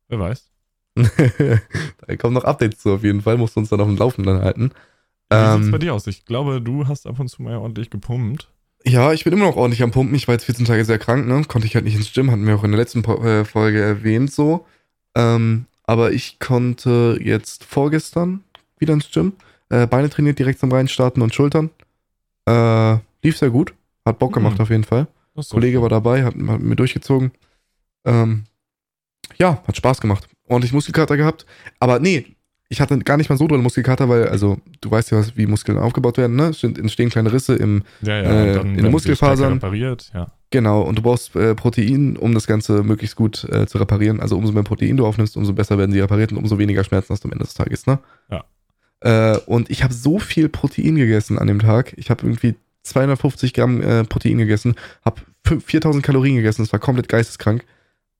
[0.10, 0.52] Wer weiß.
[0.96, 3.38] da kommen noch Updates zu auf jeden Fall.
[3.38, 4.72] Musst du uns dann auf dem Laufenden halten.
[5.30, 6.06] Wie ähm, sieht's bei dir aus?
[6.06, 8.50] Ich glaube, du hast ab und zu mal ordentlich gepumpt.
[8.86, 10.16] Ja, ich bin immer noch ordentlich am Pumpen.
[10.16, 11.44] Ich war jetzt 14 Tage sehr krank, ne?
[11.48, 14.32] Konnte ich halt nicht ins Gym, hatten wir auch in der letzten äh, Folge erwähnt
[14.32, 14.66] so.
[15.16, 18.44] Ähm, aber ich konnte jetzt vorgestern
[18.78, 19.34] wieder ins Gym.
[19.70, 21.72] Äh, Beine trainiert direkt zum Reinstarten und Schultern.
[22.48, 23.74] Äh, lief sehr gut.
[24.06, 24.62] Hat Bock gemacht mhm.
[24.62, 25.08] auf jeden Fall.
[25.50, 27.32] Kollege war dabei, hat, hat mit mir durchgezogen.
[28.06, 28.44] Ähm,
[29.38, 30.28] ja, hat Spaß gemacht.
[30.48, 31.46] Ordentlich Muskelkater gehabt.
[31.80, 32.26] Aber nee,
[32.72, 35.80] ich hatte gar nicht mal so dolle Muskelkater, weil, also, du weißt ja, wie Muskeln
[35.80, 36.50] aufgebaut werden, ne?
[36.50, 39.54] Es entstehen kleine Risse im, ja, ja, äh, in den Muskelfasern.
[39.54, 40.32] Repariert, ja.
[40.52, 44.20] Genau, und du brauchst äh, Protein, um das Ganze möglichst gut äh, zu reparieren.
[44.20, 47.12] Also umso mehr Protein du aufnimmst, umso besser werden sie repariert und umso weniger Schmerzen
[47.12, 48.00] hast du am Ende des Tages, ne?
[48.30, 48.44] Ja.
[49.02, 51.94] Äh, und ich habe so viel Protein gegessen an dem Tag.
[51.98, 57.10] Ich habe irgendwie 250 Gramm äh, Protein gegessen, habe 4000 Kalorien gegessen, das war komplett
[57.10, 57.66] geisteskrank.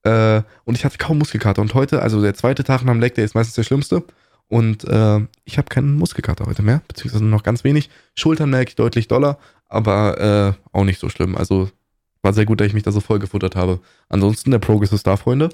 [0.02, 1.62] Äh, und ich hatte kaum Muskelkater.
[1.62, 4.02] Und heute, also der zweite Tag nach dem Leg, der ist meistens der schlimmste.
[4.50, 7.88] Und äh, ich habe keinen Muskelkater heute mehr, beziehungsweise noch ganz wenig.
[8.16, 11.36] Schultern merke ich deutlich doller, aber äh, auch nicht so schlimm.
[11.36, 11.70] Also
[12.22, 13.78] war sehr gut, dass ich mich da so voll gefuttert habe.
[14.08, 15.50] Ansonsten, der Progress ist da, Freunde.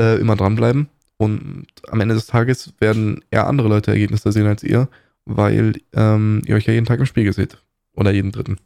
[0.00, 0.88] Äh, immer dranbleiben.
[1.16, 4.88] Und am Ende des Tages werden eher andere Leute Ergebnisse sehen als ihr,
[5.24, 7.60] weil ähm, ihr euch ja jeden Tag im Spiegel seht.
[7.94, 8.58] Oder jeden dritten.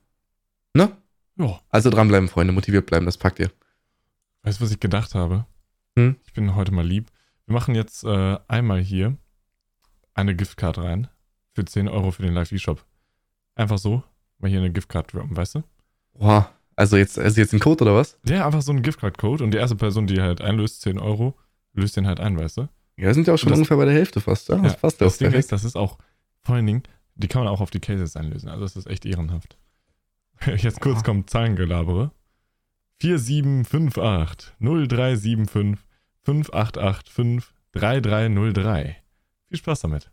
[0.75, 0.91] Ne?
[1.37, 1.59] Ja.
[1.71, 3.51] Also dranbleiben, Freunde, motiviert bleiben, das packt ihr.
[4.43, 5.47] Weißt du, was ich gedacht habe?
[5.97, 6.17] Hm?
[6.27, 7.07] Ich bin heute mal lieb.
[7.47, 9.17] Wir machen jetzt äh, einmal hier
[10.21, 11.09] eine Giftcard rein
[11.53, 12.85] für 10 Euro für den Live-E-Shop.
[13.55, 14.03] Einfach so,
[14.39, 15.63] mal hier eine Giftcard droppen, weißt du?
[16.15, 18.19] Boah, also jetzt, also jetzt ein Code oder was?
[18.27, 21.35] Ja, einfach so ein Giftcard-Code und die erste Person, die halt einlöst, 10 Euro,
[21.75, 22.69] löst den halt ein, weißt du?
[22.97, 24.49] Ja, sind ja auch schon das, ungefähr bei der Hälfte fast.
[24.49, 25.99] Ja, das passt das Ding ist, das ist auch,
[26.43, 26.83] vor allen Dingen,
[27.15, 28.49] die kann man auch auf die Cases einlösen.
[28.49, 29.57] Also das ist echt ehrenhaft.
[30.57, 32.13] Jetzt kurz kommt Zahlengelabere.
[33.01, 35.79] 4758 0375
[36.25, 38.97] 5885 3303.
[39.51, 40.09] Viel Spaß damit.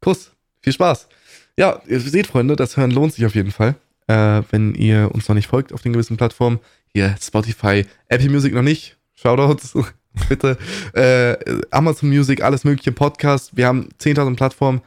[0.00, 0.30] Kuss.
[0.60, 1.08] Viel Spaß.
[1.56, 3.76] Ja, ihr seht, Freunde, das Hören lohnt sich auf jeden Fall.
[4.06, 6.60] Äh, wenn ihr uns noch nicht folgt auf den gewissen Plattformen,
[6.92, 9.76] hier Spotify, Apple Music noch nicht, Shoutouts,
[10.28, 10.58] bitte.
[10.92, 13.56] Äh, Amazon Music, alles mögliche, Podcast.
[13.56, 14.82] Wir haben 10.000 Plattformen.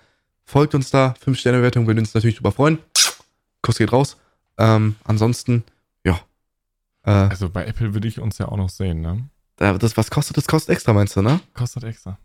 [0.46, 1.16] Folgt uns da.
[1.26, 2.78] 5-Sterne-Wertung würden uns natürlich drüber freuen.
[3.64, 4.18] Kuss geht raus.
[4.60, 5.64] Ähm, ansonsten,
[6.04, 6.20] ja.
[7.04, 9.28] Äh, also bei Apple würde ich uns ja auch noch sehen, ne?
[9.58, 10.48] Das, was kostet das?
[10.48, 11.40] Kostet extra, meinst du, ne?
[11.54, 12.18] Kostet extra.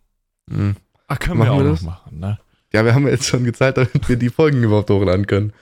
[0.47, 0.75] Mhm.
[1.07, 1.81] Ach, können Machen wir auch wir noch das?
[1.83, 2.39] machen, ne?
[2.73, 5.53] Ja, wir haben ja jetzt schon gezahlt, damit wir die Folgen überhaupt hochladen können.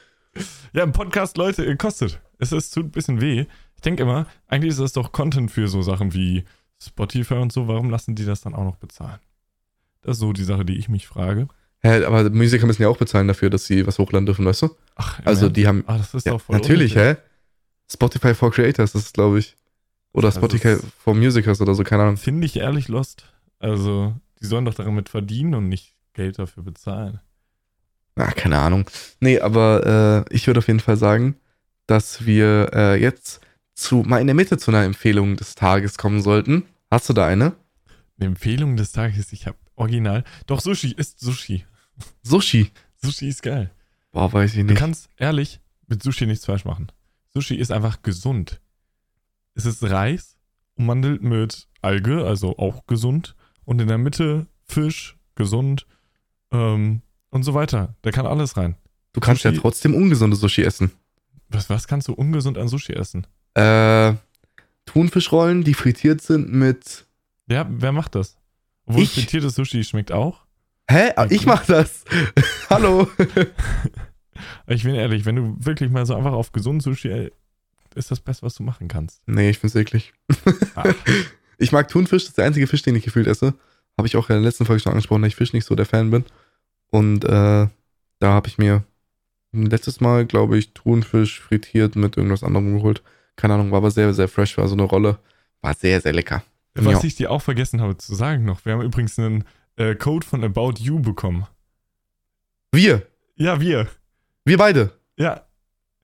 [0.74, 2.20] Ja, ein Podcast, Leute, kostet.
[2.40, 3.46] Es, es tut ein bisschen weh.
[3.76, 6.44] Ich denke immer, eigentlich ist das doch Content für so Sachen wie
[6.82, 7.68] Spotify und so.
[7.68, 9.20] Warum lassen die das dann auch noch bezahlen?
[10.02, 11.48] Das ist so die Sache, die ich mich frage.
[11.82, 14.70] Hä, aber Musiker müssen ja auch bezahlen dafür, dass sie was hochladen dürfen, weißt du?
[14.96, 15.58] Ach, Also Ernst?
[15.58, 15.84] die haben.
[15.88, 17.18] Ah, das ist Ja, doch voll natürlich, hä?
[17.90, 19.56] Spotify for Creators, das ist, glaube ich.
[20.12, 22.18] Oder Also Spotify for Musicers oder so, keine Ahnung.
[22.18, 23.26] Finde ich ehrlich lost.
[23.60, 27.20] Also, die sollen doch damit verdienen und nicht Geld dafür bezahlen.
[28.16, 28.88] Ah, keine Ahnung.
[29.20, 31.36] Nee, aber äh, ich würde auf jeden Fall sagen,
[31.88, 33.42] dass wir äh, jetzt
[33.74, 36.64] zu mal in der Mitte zu einer Empfehlung des Tages kommen sollten.
[36.92, 37.56] Hast du da eine?
[38.18, 40.24] Eine Empfehlung des Tages, ich habe original.
[40.46, 41.66] Doch, Sushi ist Sushi.
[42.22, 42.72] Sushi.
[43.02, 43.72] Sushi ist geil.
[44.12, 44.78] Boah, weiß ich Du nicht.
[44.78, 46.92] kannst ehrlich mit Sushi nichts falsch machen.
[47.34, 48.62] Sushi ist einfach gesund.
[49.56, 50.38] Es ist Reis
[50.76, 53.36] ummantelt mit Alge, also auch gesund.
[53.66, 55.86] Und in der Mitte Fisch, gesund
[56.52, 57.96] ähm, und so weiter.
[58.04, 58.76] Da kann alles rein.
[59.14, 60.92] Du kannst ja Sushi- trotzdem ungesunde Sushi essen.
[61.50, 63.26] Was, was kannst du ungesund an Sushi essen?
[63.54, 64.14] Äh,
[64.86, 67.06] Thunfischrollen, die frittiert sind mit.
[67.48, 68.38] Ja, wer macht das?
[68.86, 69.14] Obwohl Ich.
[69.14, 70.42] frittiertes Sushi schmeckt auch.
[70.90, 71.12] Hä?
[71.16, 72.04] Ah, Ich mach das.
[72.70, 73.08] Hallo.
[74.68, 77.32] Ich bin ehrlich, wenn du wirklich mal so einfach auf gesund Sushi, ey,
[77.96, 79.22] ist das Beste, was du machen kannst.
[79.28, 80.14] nee, ich find's eklig.
[80.76, 80.84] Ah.
[81.58, 83.54] Ich mag Thunfisch, das ist der einzige Fisch, den ich gefühlt esse.
[83.98, 85.86] Habe ich auch in der letzten Folge schon angesprochen, dass ich Fisch nicht so der
[85.86, 86.26] Fan bin.
[86.92, 87.72] Und äh, da
[88.22, 88.84] habe ich mir
[89.52, 93.02] letztes Mal, glaube ich, Thunfisch frittiert mit irgendwas anderem geholt.
[93.38, 95.18] Keine Ahnung, war aber sehr, sehr fresh, war so eine Rolle.
[95.62, 96.44] War sehr, sehr lecker.
[96.74, 97.04] Was Ja.
[97.08, 99.46] ich dir auch vergessen habe zu sagen noch, wir haben übrigens einen
[99.78, 101.48] äh, Code von About You bekommen.
[102.74, 103.04] Wir,
[103.38, 103.88] Ja, wir.
[104.44, 104.92] wir beide.
[105.18, 105.42] Ja,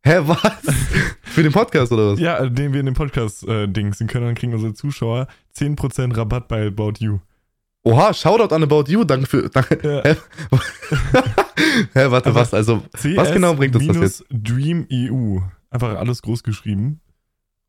[0.03, 0.41] Hä, was?
[1.31, 2.19] Für den Podcast oder was?
[2.19, 6.47] ja, äh, den wir in dem Podcast äh, können, dann kriegen unsere Zuschauer 10% Rabatt
[6.47, 7.19] bei About You.
[7.83, 9.49] Oha, Shoutout an About You, danke für.
[9.49, 9.79] Danke.
[9.83, 10.03] Ja.
[10.03, 10.15] Hä?
[11.93, 12.53] Hä, warte, Aber- was?
[12.53, 12.83] Also,
[13.15, 14.25] Was genau bringt uns das jetzt?
[14.29, 15.39] Dream EU.
[15.69, 16.99] Einfach alles groß geschrieben.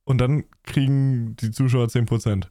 [0.04, 2.44] Und dann kriegen die Zuschauer 10%.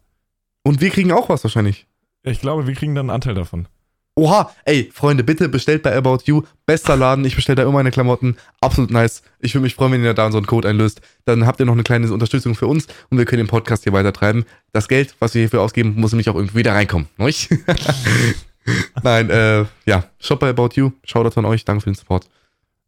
[0.63, 1.87] und wir kriegen auch was wahrscheinlich.
[2.23, 3.67] Ich glaube, wir kriegen dann einen Anteil davon.
[4.15, 6.43] Oha, ey, Freunde, bitte bestellt bei About You.
[6.65, 8.35] Bester Laden, ich bestelle da immer meine Klamotten.
[8.59, 9.21] Absolut nice.
[9.39, 11.01] Ich würde mich freuen, wenn ihr da so einen Code einlöst.
[11.25, 13.93] Dann habt ihr noch eine kleine Unterstützung für uns und wir können den Podcast hier
[13.93, 14.45] weiter treiben.
[14.73, 17.07] Das Geld, was wir hierfür ausgeben, muss nämlich auch irgendwie wieder reinkommen.
[17.17, 17.49] Nicht?
[19.03, 20.91] Nein, äh, ja, Shop bei About You.
[21.03, 22.25] Shoutout an euch, danke für den Support.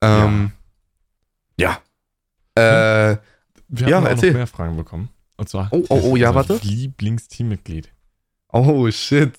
[0.01, 0.51] Ähm,
[1.57, 1.79] ja.
[2.55, 3.17] Äh,
[3.69, 4.31] Wir Ja, haben auch erzähl.
[4.31, 5.09] noch mehr Fragen bekommen.
[5.37, 6.59] Und zwar Oh, oh, oh, ja, warte.
[6.61, 7.89] Lieblingsteammitglied.
[8.51, 9.31] oh, shit.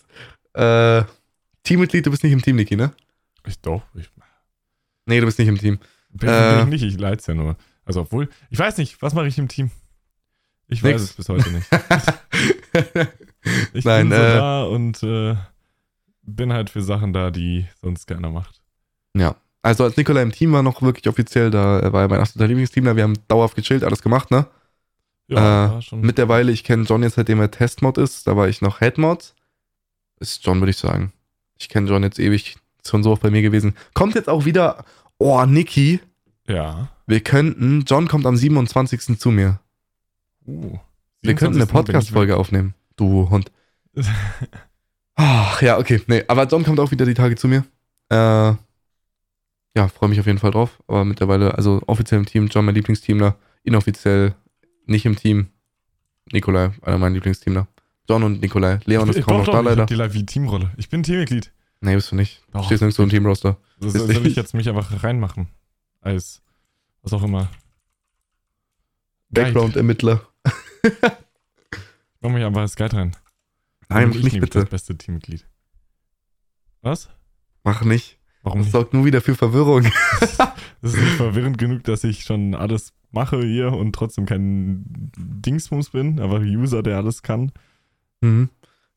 [0.54, 1.02] Äh,
[1.64, 2.92] Teammitglied, du bist nicht im Team, Niki, ne?
[3.46, 4.10] Ich doch, ich
[5.06, 5.78] Nee, du bist nicht im Team.
[6.10, 6.64] bin, Äh.
[6.64, 7.56] bin ich nicht, ich leid's ja nur.
[7.84, 9.70] Also obwohl, ich weiß nicht, was mache ich im Team?
[10.68, 11.02] Ich weiß Nix.
[11.02, 11.66] es bis heute nicht.
[13.74, 14.34] Ich Nein, bin so äh.
[14.36, 15.36] da und äh,
[16.22, 18.62] bin halt für Sachen da, die sonst keiner macht.
[19.14, 19.36] Ja.
[19.60, 22.96] Also als Nikola im Team war noch wirklich offiziell, da war er mein absoluter Lieblingsteamler.
[22.96, 24.46] Wir haben dauerhaft gechillt, alles gemacht, ne?
[25.28, 26.00] Ja, Äh, schon.
[26.00, 28.26] Mittlerweile, ich kenne John jetzt, seitdem er Testmod ist.
[28.26, 29.34] Da war ich noch Headmod.
[30.20, 31.12] Ist John, würde ich sagen.
[31.58, 32.56] Ich kenne John jetzt ewig.
[32.78, 33.74] Ist schon so oft bei mir gewesen.
[33.94, 34.84] Kommt jetzt auch wieder.
[35.18, 36.00] Oh, Niki.
[36.46, 36.88] ja.
[37.06, 37.84] Wir könnten.
[37.86, 39.18] John kommt am 27.
[39.18, 39.60] zu mir.
[40.46, 40.78] Uh,
[41.22, 41.54] Wir könnten 27.
[41.54, 42.74] bin eine Podcast-Folge aufnehmen.
[42.96, 43.52] Du Hund.
[45.14, 46.02] Ach, ja, okay.
[46.06, 47.64] Nee, aber John kommt auch wieder die Tage zu mir.
[48.10, 48.54] Äh,
[49.76, 50.82] ja, freue mich auf jeden Fall drauf.
[50.86, 53.36] Aber mittlerweile, also offiziell im Team, John mein Lieblingsteamler.
[53.62, 54.34] Inoffiziell
[54.86, 55.48] nicht im Team.
[56.32, 57.66] Nikolai, einer meiner Lieblingsteamler.
[58.08, 58.80] John und Nikolai.
[58.84, 59.82] Leon ist Ich- kaum doch, noch da ich leider.
[59.82, 60.72] hab die wie Teamrolle.
[60.76, 61.52] Ich bin Teammitglied.
[61.80, 62.42] Nee, bist du nicht.
[62.52, 62.64] Du Doch.
[62.66, 63.56] stehst nirgends so im Teamroster.
[63.80, 65.48] So, soll soll ich jetzt mich einfach reinmachen?
[66.00, 66.42] Als
[67.02, 67.48] was auch immer.
[69.30, 70.20] Background-Ermittler.
[72.20, 73.16] Mach mich einfach als Guide rein.
[73.88, 74.60] Nein, mach bin ich nicht bitte.
[74.60, 75.46] Das beste Teammitglied.
[76.82, 77.10] Was?
[77.64, 78.18] Mach nicht.
[78.42, 78.72] Warum Das nicht?
[78.72, 79.84] sorgt nur wieder für Verwirrung.
[80.82, 84.84] Das ist nicht verwirrend genug, dass ich schon alles mache hier und trotzdem kein
[85.16, 87.52] Dingsbums bin, aber User, der alles kann.
[88.24, 88.48] Mhm.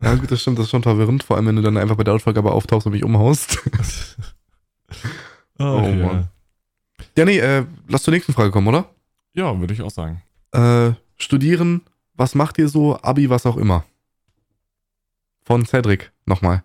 [0.02, 1.24] Ja, gut, das stimmt, das ist schon verwirrend.
[1.24, 3.58] Vor allem, wenn du dann einfach bei der Ausfrage auftauchst und mich umhaust.
[5.60, 5.96] oh, ja.
[5.96, 6.28] Mann.
[7.18, 8.90] ja, nee, äh, lass zur nächsten Frage kommen, oder?
[9.34, 10.22] ja, würde ich auch sagen.
[10.52, 11.82] Äh, studieren,
[12.14, 13.00] was macht ihr so?
[13.02, 13.86] Abi, was auch immer.
[15.44, 16.64] Von Cedric, nochmal.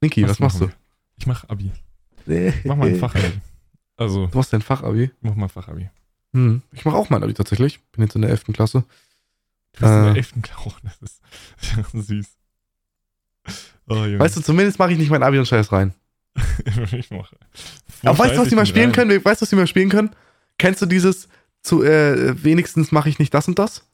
[0.00, 0.76] Niki, was, machst machen wir?
[1.16, 1.70] Ich mach Abi.
[2.26, 2.32] du?
[2.58, 3.40] Ich mach mein Fachabi.
[3.96, 5.04] Also, Du machst dein Fachabi?
[5.04, 5.88] ich mach mein Fachabi.
[6.32, 6.62] Hm.
[6.72, 7.80] Ich mach auch mein Abi tatsächlich.
[7.92, 8.44] Bin jetzt in der 11.
[8.52, 8.84] Klasse.
[9.74, 10.16] Du bist in der Äh.
[10.16, 10.32] 11.
[10.42, 10.76] Klasse.
[11.76, 12.26] Das ist süß.
[13.88, 13.94] Oh.
[13.96, 15.92] Weißt du, zumindest mache ich nicht mein Abi und Scheiß rein.
[16.92, 17.36] ich mache.
[18.02, 19.10] Aber weißt du, was die mal spielen können?
[19.24, 20.10] Weißt du, was die mal spielen können?
[20.58, 21.28] Kennst du dieses
[21.62, 23.86] zu, äh, wenigstens mache ich nicht das und das?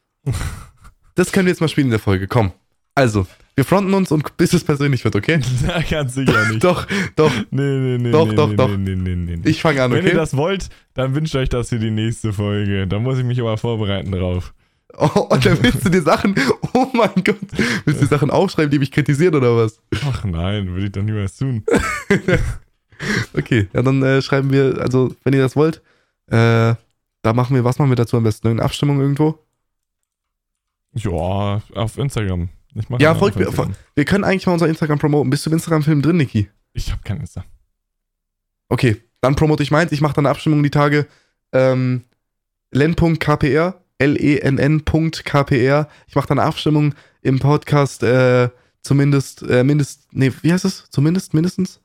[1.14, 2.28] Das können wir jetzt mal spielen in der Folge.
[2.28, 2.52] Komm.
[2.94, 5.40] Also, Wir fronten uns und bis es persönlich wird, okay?
[5.66, 6.62] Na, ganz sicher nicht.
[6.64, 7.32] doch, doch.
[7.50, 8.10] Nee, nee, nee.
[8.10, 8.68] Doch, nee, doch, nee, doch.
[8.68, 9.48] Nee, nee, nee, nee.
[9.48, 10.16] Ich fange an, Wenn ihr okay?
[10.16, 12.86] das wollt, dann wünscht euch das für die nächste Folge.
[12.86, 14.52] Da muss ich mich aber vorbereiten drauf.
[14.96, 16.34] Oh, und dann willst du dir Sachen,
[16.74, 17.38] oh mein Gott,
[17.84, 19.80] willst du dir Sachen aufschreiben, die mich kritisieren oder was?
[20.04, 21.64] Ach nein, würde ich doch niemals tun.
[23.32, 25.80] Okay, ja, dann äh, schreiben wir, also, wenn ihr das wollt,
[26.26, 26.74] äh,
[27.22, 28.48] da machen wir, was machen wir dazu am besten?
[28.48, 29.38] Eine Abstimmung irgendwo?
[30.92, 32.48] Ja, auf Instagram.
[32.74, 33.48] Ich mach Ja, folgt mir-.
[33.94, 35.30] Wir können eigentlich mal unser Instagram promoten.
[35.30, 36.48] Bist du im Instagram-Film drin, Niki?
[36.72, 37.44] Ich habe kein Insta.
[38.68, 39.92] Okay, dann promote ich meins.
[39.92, 41.06] Ich mache dann eine Abstimmung die Tage.
[41.52, 42.04] Ähm,
[42.70, 45.88] len.kpr, L-E-N-N.kpr.
[46.06, 48.48] Ich mache dann eine Abstimmung im Podcast, äh,
[48.80, 50.86] zumindest, äh, mindest, nee, wie heißt es?
[50.90, 51.80] Zumindest, mindestens?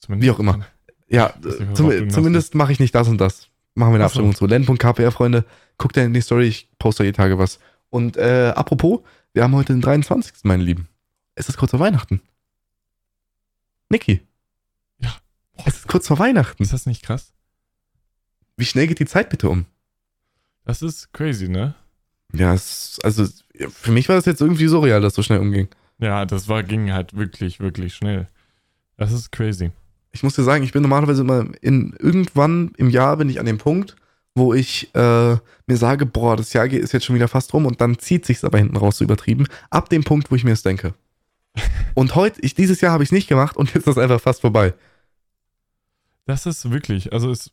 [0.00, 0.66] Zumindest Wie auch immer.
[1.08, 3.48] Ja, äh, zum, zumindest mache ich nicht das und das.
[3.74, 4.20] Machen wir eine Ach so.
[4.20, 4.46] Abstimmung zu.
[4.46, 5.44] Len.kpr, Freunde.
[5.78, 7.60] Guckt in die Story, ich poste die Tage was.
[7.90, 9.00] Und äh, apropos,
[9.32, 10.32] wir haben heute den 23.
[10.42, 10.88] meine Lieben.
[11.34, 12.20] Es ist kurz vor Weihnachten.
[13.90, 14.22] Niki.
[14.98, 15.14] Ja.
[15.64, 16.62] Es ist kurz vor Weihnachten.
[16.62, 17.32] Ist das nicht krass?
[18.56, 19.66] Wie schnell geht die Zeit bitte um?
[20.66, 21.74] Das ist crazy, ne?
[22.34, 23.24] Ja, es, also
[23.70, 25.68] für mich war das jetzt irgendwie surreal, dass so schnell umging.
[25.98, 28.26] Ja, das war, ging halt wirklich, wirklich schnell.
[28.98, 29.70] Das ist crazy.
[30.12, 33.46] Ich muss dir sagen, ich bin normalerweise immer in irgendwann im Jahr bin ich an
[33.46, 33.96] dem Punkt,
[34.34, 37.64] wo ich äh, mir sage, boah, das Jahr geht- ist jetzt schon wieder fast rum
[37.64, 39.46] und dann zieht sich's aber hinten raus so übertrieben.
[39.70, 40.94] Ab dem Punkt, wo ich mir es denke.
[41.94, 44.20] Und heute, ich, dieses Jahr habe ich es nicht gemacht und jetzt ist das einfach
[44.20, 44.74] fast vorbei.
[46.26, 47.50] Das ist wirklich, also es,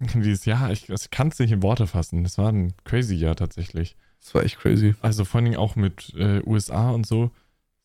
[0.14, 2.24] dieses Jahr, ich, ich kann es nicht in Worte fassen.
[2.24, 3.96] Es war ein crazy Jahr tatsächlich.
[4.20, 4.94] Das war echt crazy.
[5.00, 7.30] Also vor allen Dingen auch mit äh, USA und so,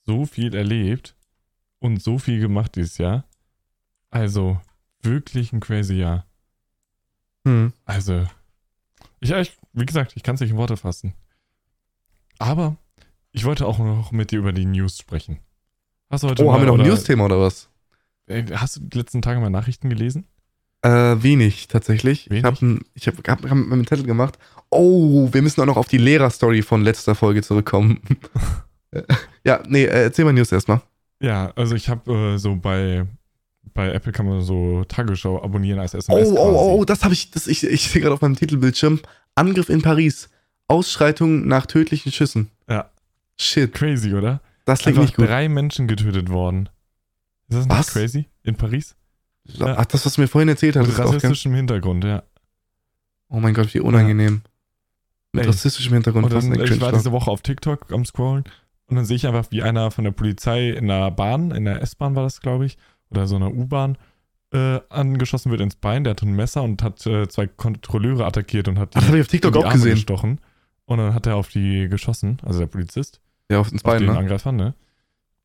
[0.06, 1.16] so viel erlebt
[1.80, 3.26] und so viel gemacht dieses Jahr.
[4.10, 4.60] Also
[5.02, 6.26] wirklich ein crazy Jahr.
[7.46, 7.74] Hm.
[7.86, 8.26] Also,
[9.20, 11.14] ich, ich wie gesagt, ich kann es nicht in Worte fassen.
[12.40, 12.78] Aber
[13.32, 15.40] ich wollte auch noch mit dir über die News sprechen.
[16.10, 17.70] Hast du heute Oh, haben wir noch ein News-Thema oder was?
[18.28, 20.28] Ey, Hast du die letzten Tage mal Nachrichten gelesen?
[20.84, 22.30] Äh, wenig tatsächlich.
[22.30, 22.44] Wenig?
[22.44, 24.38] Ich habe ich hab, hab, hab einen Zettel gemacht.
[24.70, 28.02] Oh, wir müssen auch noch auf die Lehrer-Story von letzter Folge zurückkommen.
[29.46, 30.82] ja, nee, äh, erzähl mal News erstmal.
[31.20, 33.06] Ja, also ich habe äh, so bei,
[33.74, 36.30] bei Apple kann man so Tagesschau abonnieren als Oh, SMS.
[36.30, 36.38] oh, quasi.
[36.38, 39.00] oh, oh, das habe ich, das, ich, ich sehe gerade auf meinem Titelbildschirm.
[39.36, 40.30] Angriff in Paris.
[40.68, 42.50] Ausschreitung nach tödlichen Schüssen.
[42.70, 42.90] Ja.
[43.38, 44.42] Shit, Crazy, oder?
[44.66, 45.28] das klingt Einfach nicht gut.
[45.28, 46.70] drei Menschen getötet worden.
[47.50, 47.88] Ist das nicht Was?
[47.94, 48.26] crazy?
[48.44, 48.96] In Paris?
[49.46, 49.76] Ja.
[49.78, 52.24] Ach, das, was du mir vorhin erzählt hast, Mit ist ganz, rassistischem Hintergrund, ja.
[53.30, 54.42] Oh mein Gott, wie unangenehm.
[55.32, 55.50] Mit Ey.
[55.50, 56.26] rassistischem Hintergrund.
[56.26, 58.44] Und dann, ich war Cringe diese Woche auf TikTok am Scrollen
[58.88, 61.82] und dann sehe ich einfach, wie einer von der Polizei in der Bahn, in der
[61.82, 62.78] S-Bahn war das, glaube ich,
[63.10, 63.98] oder so einer U-Bahn,
[64.54, 66.04] äh, angeschossen wird ins Bein.
[66.04, 69.08] Der hatte ein Messer und hat äh, zwei Kontrolleure attackiert und hat die, Ach, das
[69.08, 69.96] habe ich auf TikTok die auch Arme gesehen.
[69.96, 70.40] gestochen.
[70.86, 74.02] Und dann hat er auf die geschossen, also der Polizist, Ja, auf ins auf Bein,
[74.04, 74.18] den ne?
[74.20, 74.76] Angreifer, ne?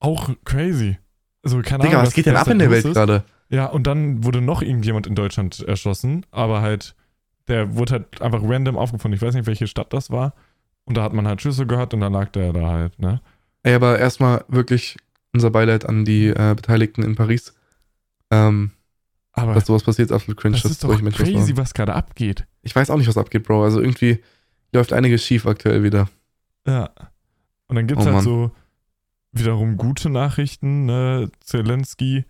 [0.00, 0.98] Auch crazy.
[1.42, 2.06] Also keine Digga, Ahnung.
[2.08, 3.24] was geht denn ab in der Welt gerade?
[3.50, 6.94] Ja, und dann wurde noch irgendjemand in Deutschland erschossen, aber halt,
[7.48, 9.16] der wurde halt einfach random aufgefunden.
[9.16, 10.34] Ich weiß nicht, welche Stadt das war.
[10.84, 13.20] Und da hat man halt Schüsse gehört und dann lag der da halt, ne?
[13.62, 14.96] Ey, aber erstmal wirklich
[15.34, 17.54] unser Beileid an die äh, Beteiligten in Paris.
[18.30, 18.70] Ähm,
[19.32, 20.52] Aber dass sowas passiert, ist absolut cringe.
[20.54, 22.46] das dass ist doch was crazy, was gerade abgeht.
[22.62, 23.64] Ich weiß auch nicht, was abgeht, Bro.
[23.64, 24.20] Also irgendwie
[24.72, 26.08] läuft einiges schief aktuell wieder.
[26.66, 26.90] Ja.
[27.68, 28.24] Und dann gibt's Oh halt Mann.
[28.24, 28.50] so
[29.32, 30.86] wiederum gute Nachrichten.
[30.86, 31.30] Ne?
[31.40, 32.24] Zelensky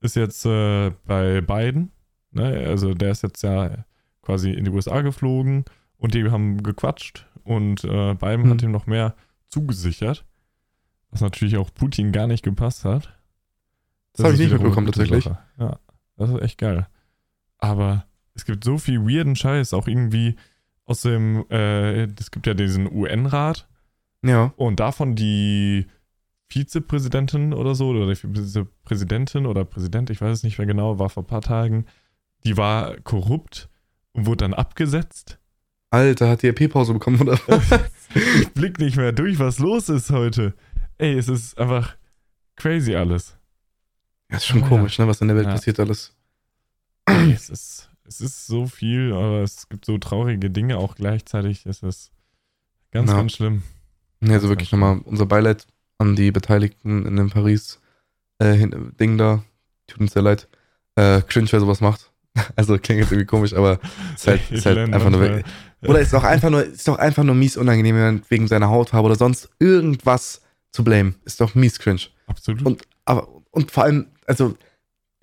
[0.00, 1.90] ist jetzt äh, bei Biden.
[2.30, 2.64] Ne?
[2.66, 3.84] Also der ist jetzt ja
[4.22, 5.64] quasi in die USA geflogen
[5.96, 8.50] und die haben gequatscht und äh, Biden Hm.
[8.50, 9.14] hat ihm noch mehr
[9.48, 10.24] zugesichert.
[11.10, 13.14] Was natürlich auch Putin gar nicht gepasst hat.
[14.12, 15.24] Das hab ich ist nicht mitbekommen, tatsächlich.
[15.24, 15.38] Sache.
[15.58, 15.78] Ja,
[16.16, 16.86] das ist echt geil.
[17.58, 20.36] Aber es gibt so viel weirden Scheiß, auch irgendwie
[20.84, 23.66] aus dem, äh, es gibt ja diesen UN-Rat
[24.22, 24.52] Ja.
[24.56, 25.86] und davon die
[26.50, 31.10] Vizepräsidentin oder so, oder die Vizepräsidentin oder Präsident, ich weiß es nicht mehr genau, war
[31.10, 31.86] vor ein paar Tagen,
[32.44, 33.68] die war korrupt
[34.12, 35.38] und wurde dann abgesetzt.
[35.90, 37.80] Alter, hat die RP-Pause bekommen, oder was?
[38.14, 40.54] Ich blick nicht mehr durch, was los ist heute.
[40.96, 41.94] Ey, es ist einfach
[42.56, 43.36] crazy alles.
[44.30, 44.68] Ja, ist schon ja.
[44.68, 45.52] komisch, ne, was in der Welt Ja.
[45.52, 46.14] passiert alles.
[47.06, 51.66] Ey, es ist, es ist so viel, aber es gibt so traurige Dinge auch gleichzeitig.
[51.66, 52.10] Es ist
[52.90, 53.16] ganz, Ja.
[53.18, 53.62] ganz schlimm.
[54.22, 55.66] Ja, also wirklich nochmal unser Beileid
[55.98, 57.80] an die Beteiligten in dem Paris
[58.38, 58.66] äh,
[59.16, 59.42] da.
[59.86, 60.48] Tut uns sehr leid.
[60.96, 62.10] Äh, cringe, wer sowas macht.
[62.56, 63.80] Also klingt jetzt irgendwie komisch, aber
[64.14, 65.20] ist halt, Ich ist halt einfach nur.
[65.20, 65.44] manchmal-
[65.86, 68.68] Oder ist doch einfach nur, ist doch einfach nur mies unangenehm, wenn man wegen seiner
[68.68, 71.16] Hautfarbe oder sonst irgendwas zu blamen.
[71.24, 72.02] Ist doch mies cringe.
[72.26, 72.62] Absolut.
[72.64, 74.56] Und, aber, und vor allem, also,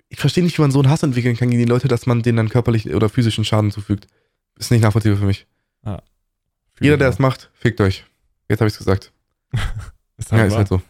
[0.08, 2.22] ich verstehe nicht, wie man so einen Hass entwickeln kann gegen die Leute, dass man
[2.22, 4.08] denen dann körperlich oder physischen Schaden zufügt.
[4.58, 5.46] Ist nicht nachvollziehbar für mich.
[6.80, 8.04] Jeder, der es macht, fickt euch.
[8.50, 9.12] Jetzt habe ich's gesagt.
[10.16, 10.58] Ist Ja, halt ist wahr.
[10.58, 10.82] halt so.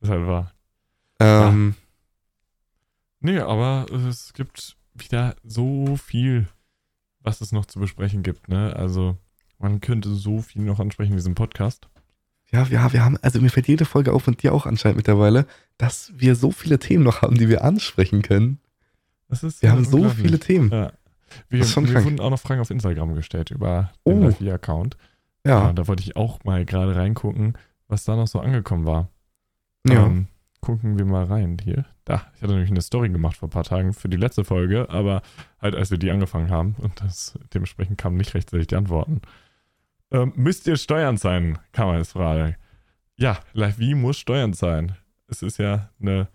[0.00, 0.52] Ist halt wahr.
[1.20, 1.74] Ähm,
[3.20, 6.46] Nee, aber es gibt wieder so viel,
[7.20, 8.74] was es noch zu besprechen gibt, ne?
[8.76, 9.16] Also,
[9.58, 11.88] man könnte so viel noch ansprechen in diesem Podcast.
[12.52, 15.46] ja, ja, wir haben, also mir fällt jede Folge auf und dir auch anscheinend mittlerweile,
[15.78, 18.60] dass wir so viele Themen noch haben, die wir ansprechen können.
[19.28, 20.70] Das ist Wir ja haben so viele Themen.
[20.70, 20.92] Ja.
[21.50, 22.04] Wir, ist wir krank.
[22.06, 24.28] wurden auch noch Fragen auf Instagram gestellt über den Oh.
[24.28, 24.96] Live-account.
[25.44, 25.64] Ja.
[25.66, 29.08] Ja, da wollte ich auch mal gerade reingucken, was da noch so angekommen war.
[29.86, 30.06] ja.
[30.06, 30.28] Ähm,
[30.60, 31.86] gucken wir mal rein hier.
[32.04, 34.90] Da, ich hatte nämlich eine Story gemacht vor ein paar Tagen für die letzte Folge,
[34.90, 35.22] aber
[35.60, 39.22] halt als wir die angefangen haben und das dementsprechend kamen nicht rechtzeitig die Antworten.
[40.10, 41.58] Ähm, müsst ihr Steuern zahlen?
[41.72, 42.56] Kann man jetzt fragen.
[43.16, 44.96] Ja, Live wie muss Steuern zahlen?
[45.28, 46.28] Es ist ja eine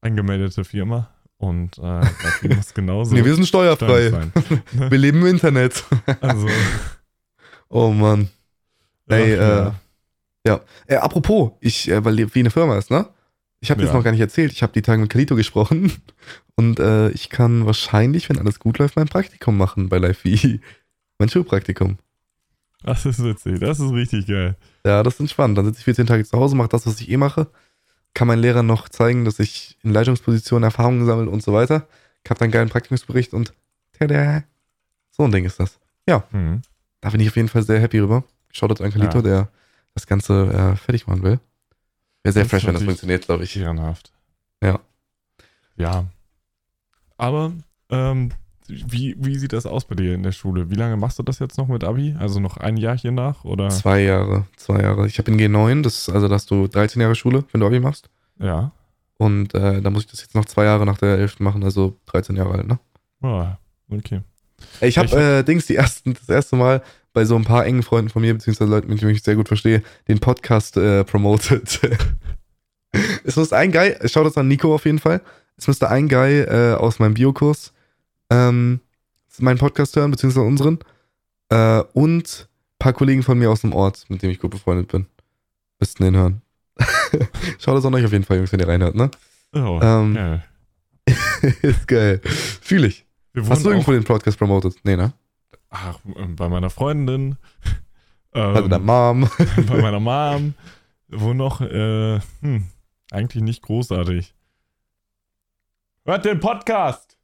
[0.00, 4.12] angemeldete Firma und äh, Live wie muss genauso nee, wir sind steuerfrei.
[4.72, 5.84] Wir leben im Internet.
[6.20, 6.48] Also,
[7.68, 8.30] Oh Mann.
[9.08, 9.74] Ey, ach,
[10.46, 10.60] ja.
[10.86, 13.08] Äh, apropos, ich, äh, weil wie eine Firma ist, ne?
[13.60, 13.86] Ich habe Ja.
[13.86, 14.52] jetzt noch gar nicht erzählt.
[14.52, 15.92] Ich habe die Tage mit Kalito gesprochen
[16.54, 20.60] und äh, ich kann wahrscheinlich, wenn alles gut läuft, mein Praktikum machen bei LiveVi.
[21.18, 21.98] Mein Schulpraktikum.
[22.84, 24.56] das ist witzig, das ist richtig geil.
[24.86, 25.58] Ja, das ist entspannt.
[25.58, 27.48] Dann sitze ich 14 Tage zu Hause, mache das, was ich eh mache.
[28.14, 31.88] Kann meinen Lehrern noch zeigen, dass ich in Leitungspositionen Erfahrungen gesammelt und so weiter.
[32.24, 33.52] Ich habe dann einen geilen Praktikumsbericht und
[33.98, 34.44] tada.
[35.10, 35.78] So ein Ding ist das.
[36.30, 36.62] Mhm.
[37.00, 38.22] Da bin ich auf jeden Fall sehr happy rüber.
[38.52, 39.22] Shoutout an Kalito, Ja.
[39.22, 39.48] der
[39.94, 41.40] das Ganze äh, fertig machen will.
[42.22, 43.56] Wäre sehr Das fresh, wenn das funktioniert, glaube ich.
[43.56, 44.12] Ehrenhaft.
[44.62, 44.78] Ja.
[45.76, 46.06] Ja.
[47.16, 47.52] Aber,
[47.90, 48.30] ähm,
[48.68, 50.70] wie, wie sieht das aus bei dir in der Schule?
[50.70, 52.14] Wie lange machst du das jetzt noch mit Abi?
[52.18, 53.44] Also noch ein Jahrchen nach?
[53.44, 53.70] Oder?
[53.70, 55.06] Zwei Jahre, zwei Jahre.
[55.06, 57.80] Ich habe in G9, das ist, also hast du 13 Jahre Schule, wenn du Abi
[57.80, 58.10] machst.
[58.38, 58.72] Ja.
[59.16, 61.40] Und äh, da muss ich das jetzt noch zwei Jahre nach der 11.
[61.40, 62.78] machen, also 13 Jahre alt, ne?
[63.22, 63.56] Ah,
[63.90, 64.20] okay.
[64.80, 66.82] Ich habe äh, Dings die ersten, das erste Mal
[67.18, 69.34] bei so ein paar engen Freunden von mir, beziehungsweise Leuten, mit denen ich mich sehr
[69.34, 71.80] gut verstehe, den Podcast äh, promoted.
[73.24, 75.20] es muss ein Guy, schaut das an Nico auf jeden Fall.
[75.56, 77.72] Es müsste ein Guy äh, aus meinem Biokurs
[78.30, 78.78] ähm,
[79.38, 80.78] meinen Podcast hören, beziehungsweise unseren.
[81.48, 84.86] Äh, und ein paar Kollegen von mir aus dem Ort, mit dem ich gut befreundet
[84.86, 85.06] bin.
[85.80, 86.42] Müssten den hören.
[87.58, 89.10] schaut das an euch auf jeden Fall, Jungs, wenn ihr reinhört, ne?
[89.56, 90.44] Oh, Ähm, geil.
[91.62, 92.20] Ist geil.
[92.62, 93.06] Fühl ich.
[93.32, 94.76] Wir Hast du irgendwo den Podcast promoted?
[94.84, 95.12] Nee, ne?
[95.70, 97.36] Ach, ähm, bei meiner Freundin.
[98.34, 99.28] Ähm, der Mom.
[99.68, 100.52] bei meiner Mom.
[101.08, 102.68] Wo noch, äh, hm,
[103.10, 104.34] eigentlich nicht großartig.
[106.04, 107.16] Hört den Podcast!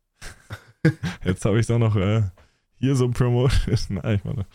[1.25, 2.23] Jetzt habe ich es auch noch äh,
[2.79, 3.91] hier so promoted.
[3.91, 4.47] Nein, ich meine,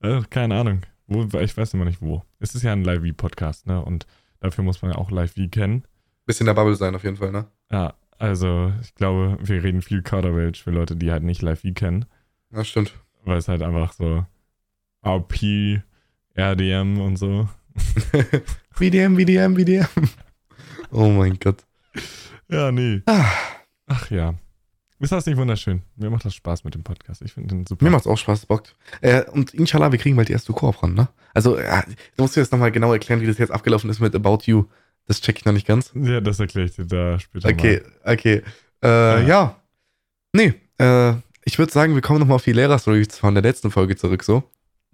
[0.00, 0.82] äh, keine Ahnung.
[1.06, 2.24] Wo, ich weiß immer nicht wo.
[2.40, 3.82] Es ist ja ein Live-V-Podcast, ne?
[3.82, 4.06] Und
[4.40, 5.84] dafür muss man ja auch Live-V kennen.
[6.26, 7.46] Bisschen der Bubble sein auf jeden Fall, ne?
[7.70, 12.06] Ja, also ich glaube, wir reden viel Kauderwelsch für Leute, die halt nicht Live-V kennen.
[12.50, 12.92] Ja, stimmt.
[13.24, 14.24] Weil es halt einfach so
[15.04, 15.82] RP,
[16.36, 17.48] RDM und so.
[18.72, 19.86] VDM, VDM, VDM.
[20.90, 21.64] Oh mein Gott.
[22.48, 23.02] Ja, nee.
[23.06, 23.24] Ah,
[23.86, 24.34] Ach ja.
[24.98, 25.82] Ist das nicht wunderschön?
[25.96, 27.22] Mir macht das Spaß mit dem Podcast.
[27.22, 27.84] Ich finde den super.
[27.84, 28.76] mir macht's auch Spaß, bockt.
[29.00, 31.08] Äh, und inshallah, wir kriegen bald die erste Koop ran, ne?
[31.34, 31.82] Also, ja,
[32.16, 34.64] du musst dir jetzt nochmal genau erklären, wie das jetzt abgelaufen ist mit About You.
[35.06, 35.92] Das check ich noch nicht ganz.
[35.94, 38.42] Ja, das erkläre ich dir da später Okay, okay.
[38.82, 39.56] Äh, ja.
[40.32, 43.96] Nee, äh, ich würde sagen, wir kommen nochmal auf die Lehrerstory von der letzten Folge
[43.96, 44.44] zurück, so.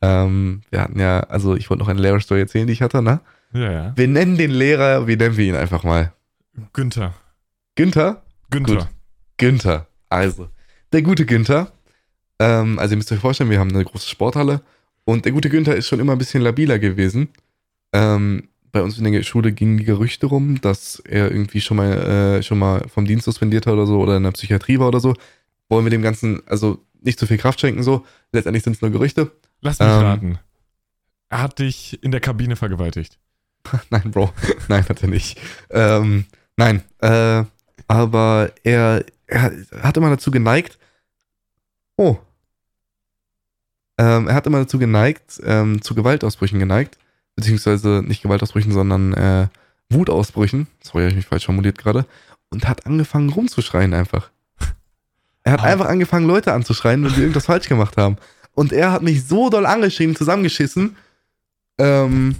[0.00, 3.20] Ähm, wir hatten ja, also ich wollte noch eine Lehrerstory erzählen, die ich hatte, ne?
[3.52, 3.92] Ja, ja.
[3.96, 6.12] Wir nennen den Lehrer, wie nennen wir ihn einfach mal?
[6.72, 7.14] Günther.
[7.74, 8.22] Günther?
[8.50, 8.76] Günther.
[8.76, 8.88] Gut.
[9.36, 9.86] Günther.
[10.08, 10.48] Also,
[10.92, 11.72] der gute Günther.
[12.38, 14.60] Ähm, also, ihr müsst euch vorstellen, wir haben eine große Sporthalle
[15.04, 17.28] und der gute Günther ist schon immer ein bisschen labiler gewesen.
[17.92, 21.92] Ähm, bei uns in der Schule gingen die Gerüchte rum, dass er irgendwie schon mal,
[22.38, 25.00] äh, schon mal vom Dienst suspendiert hat oder so oder in der Psychiatrie war oder
[25.00, 25.14] so.
[25.68, 28.04] Wollen wir dem Ganzen also nicht zu viel Kraft schenken, so.
[28.32, 29.32] Letztendlich sind es nur Gerüchte.
[29.60, 29.94] Lass mich Ähm.
[30.02, 30.38] raten.
[31.30, 33.18] Er hat dich in der Kabine vergewaltigt.
[33.90, 34.32] nein, Bro.
[34.68, 35.38] nein, hat er nicht.
[35.70, 36.24] Ähm,
[36.56, 37.44] nein, äh,
[37.86, 39.52] aber er, er
[39.82, 40.78] hat immer dazu geneigt.
[41.96, 42.16] Oh.
[43.98, 46.98] Ähm, er hat immer dazu geneigt, ähm, zu Gewaltausbrüchen geneigt.
[47.34, 49.48] Beziehungsweise nicht Gewaltausbrüchen, sondern äh,
[49.90, 50.66] Wutausbrüchen.
[50.82, 52.06] Sorry, habe ich mich falsch formuliert gerade.
[52.50, 54.30] Und hat angefangen rumzuschreien einfach.
[55.48, 55.64] Er hat Ah.
[55.72, 58.16] einfach angefangen, Leute anzuschreien, wenn sie irgendwas falsch gemacht haben.
[58.54, 60.96] Und er hat mich so doll angeschrien, zusammengeschissen,
[61.78, 62.34] ähm,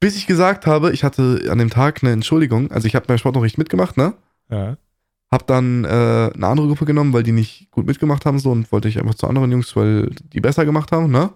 [0.00, 2.70] bis ich gesagt habe, ich hatte an dem Tag eine Entschuldigung.
[2.70, 4.14] Also ich habe beim Sport noch nicht mitgemacht, ne?
[4.50, 4.76] Ja.
[5.30, 8.70] Hab dann äh, eine andere Gruppe genommen, weil die nicht gut mitgemacht haben so und
[8.70, 11.30] wollte ich einfach zu anderen Jungs, weil die besser gemacht haben, ne?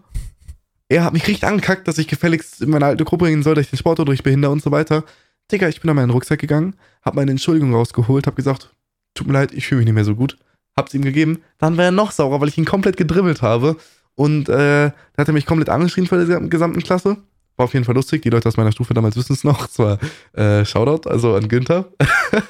[0.88, 3.64] Er hat mich richtig angekackt, dass ich gefälligst in meine alte Gruppe gehen soll, dass
[3.64, 5.02] ich den Sportunterricht behindere und so weiter.
[5.50, 8.70] Digga, ich bin an meinen Rucksack gegangen, hab meine Entschuldigung rausgeholt, hab gesagt,
[9.14, 10.36] tut mir leid, ich fühle mich nicht mehr so gut.
[10.78, 11.42] Hab's ihm gegeben.
[11.58, 13.76] Dann war er noch saurer, weil ich ihn komplett gedribbelt habe.
[14.14, 17.16] Und äh, da hat er mich komplett angeschrien vor der gesamten Klasse.
[17.56, 18.22] War auf jeden Fall lustig.
[18.22, 19.68] Die Leute aus meiner Stufe damals wissen es noch.
[19.68, 19.98] Zwar
[20.34, 21.86] äh, Shoutout, also an Günther.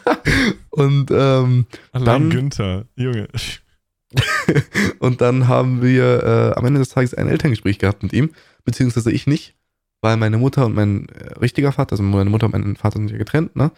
[0.71, 3.29] und ähm, Allein Dann- Günther, Junge.
[5.01, 8.31] Und dann haben wir äh, am Ende des Tages ein Elterngespräch gehabt mit ihm,
[8.65, 9.57] beziehungsweise ich nicht,
[10.01, 13.11] weil meine Mutter und mein äh, richtiger Vater, also meine Mutter und mein Vater sind
[13.11, 13.73] ja getrennt, ne?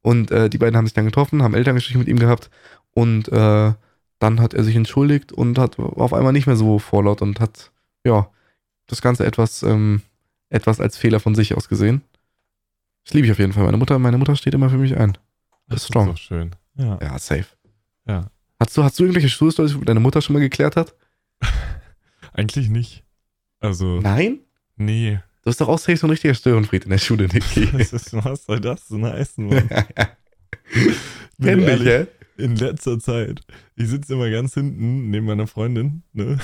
[0.00, 2.50] Und äh, die beiden haben sich dann getroffen, haben Elterngespräch mit ihm gehabt
[2.92, 3.72] und äh,
[4.18, 7.72] dann hat er sich entschuldigt und hat auf einmal nicht mehr so vorlaut und hat,
[8.04, 8.30] ja,
[8.86, 10.02] das Ganze etwas, ähm,
[10.48, 12.02] etwas als Fehler von sich aus gesehen.
[13.04, 13.64] Das liebe ich auf jeden Fall.
[13.64, 15.16] Meine Mutter, meine Mutter steht immer für mich ein.
[15.68, 16.08] Das ist strong.
[16.10, 16.54] so schön.
[16.76, 16.98] Ja.
[17.00, 17.46] Ja, safe.
[18.06, 18.30] Ja.
[18.58, 20.94] Hast du, hast du irgendwelche Schulstories, wo deine Mutter schon mal geklärt hat?
[22.32, 23.04] Eigentlich nicht.
[23.60, 24.40] Also, Nein?
[24.76, 25.18] nee.
[25.42, 27.70] Du bist doch auch safe so ein richtiger Störenfried in der Schule, Niki.
[27.72, 29.68] Was, ist, was soll das denn heißen, Mann?
[30.72, 31.60] Ich bin
[32.36, 33.42] In letzter Zeit,
[33.76, 36.38] ich sitze immer ganz hinten neben meiner Freundin, ne?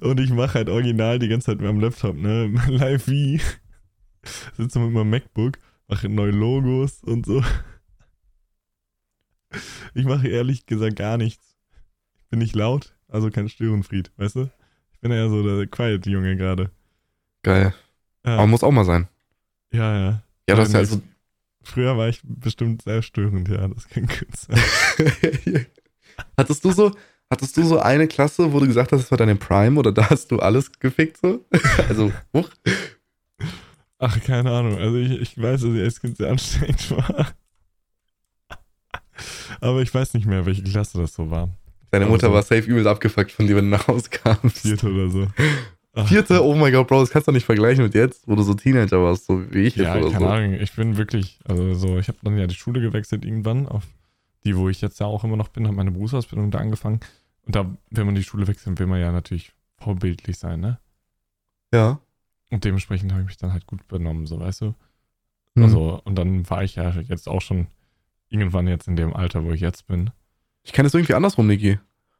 [0.00, 2.46] Und ich mache halt original die ganze Zeit mit meinem Laptop, ne?
[2.68, 3.40] Live wie.
[4.56, 7.42] Sitze mit meinem MacBook, mache neue Logos und so.
[9.94, 11.56] Ich mache ehrlich gesagt gar nichts.
[12.18, 14.50] Ich bin nicht laut, also kein Störenfried, weißt du?
[14.92, 16.70] Ich bin eher so der Quiet-Junge gerade.
[17.42, 17.74] Geil.
[18.24, 19.08] Ja, Aber muss auch mal sein.
[19.72, 20.22] ja, ja.
[20.48, 21.02] Ja, das ist ja also.
[21.62, 24.58] Früher war ich bestimmt sehr störend, ja, das kann gut sein.
[26.36, 26.92] hattest du so,
[27.30, 30.08] hattest du so eine Klasse, wo du gesagt hast, das war deine Prime oder da
[30.10, 31.44] hast du alles gefickt so?
[31.88, 32.48] also, huch.
[33.98, 34.78] Ach, keine Ahnung.
[34.78, 37.32] Also ich, ich weiß, dass ich als Kind sehr anstrengend war.
[39.60, 41.48] Aber ich weiß nicht mehr, welche Klasse das so war.
[41.90, 44.58] Deine Mutter so- war safe übel abgefuckt von dir, wenn du nach Hause kamst.
[44.58, 45.26] Vierte oder so.
[46.06, 48.54] Vierte, oh mein Gott, Bro, das kannst du nicht vergleichen mit jetzt, wo du so
[48.54, 50.30] Teenager warst, so wie ich Ja, jetzt oder keine so.
[50.30, 50.54] Ahnung.
[50.54, 53.84] Ich bin wirklich, also so, ich habe dann ja die Schule gewechselt irgendwann auf
[54.44, 57.00] die, wo ich jetzt ja auch immer noch bin, habe meine Berufsausbildung da angefangen.
[57.46, 60.78] Und da, wenn man die Schule wechselt, will man ja natürlich vorbildlich sein, ne?
[61.72, 62.00] Ja.
[62.50, 64.74] Und dementsprechend habe ich mich dann halt gut benommen, so weißt du.
[65.54, 65.64] Hm.
[65.64, 67.66] Also, und dann war ich ja jetzt auch schon
[68.28, 70.10] irgendwann jetzt in dem Alter, wo ich jetzt bin.
[70.62, 71.78] Ich kenne es irgendwie andersrum, Niki.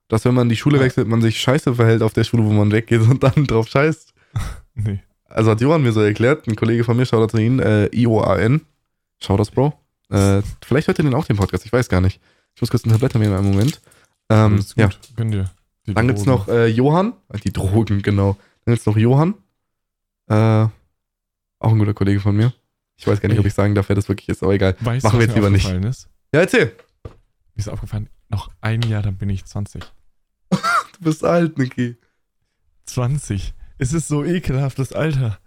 [0.08, 2.72] Dass wenn man die Schule wechselt, man sich scheiße verhält auf der Schule, wo man
[2.72, 4.14] weggeht und dann drauf scheißt.
[4.80, 5.00] Nee.
[5.28, 8.60] Also hat Johann mir so erklärt, ein Kollege von mir, schaut zu ihn, äh, IOAN.
[9.20, 9.74] Schau das, Bro.
[10.08, 12.20] Äh, vielleicht hört ihr den auch den Podcast, ich weiß gar nicht.
[12.54, 13.80] Ich muss kurz ein Tablett nehmen in einem Moment.
[14.30, 14.86] Ähm, ja.
[14.86, 15.50] gut, gönn dir.
[15.86, 16.38] Die Dann gibt's Drogen.
[16.38, 18.36] noch äh, Johann, äh, die Drogen, genau.
[18.64, 19.34] Dann gibt's noch Johann.
[20.28, 22.52] Äh, auch ein guter Kollege von mir.
[22.96, 23.40] Ich weiß gar nicht, Ey.
[23.40, 24.76] ob ich sagen darf, wer das wirklich ist, aber egal.
[24.80, 25.68] Weißt machen du, wir jetzt mir lieber nicht.
[25.88, 26.08] Ist?
[26.32, 26.72] Ja, erzähl.
[27.04, 27.12] Mir
[27.56, 29.82] ist aufgefallen, noch ein Jahr, dann bin ich 20.
[30.98, 31.96] Du bist alt, Niki.
[32.86, 33.54] 20.
[33.78, 35.38] Es ist so ekelhaftes Alter.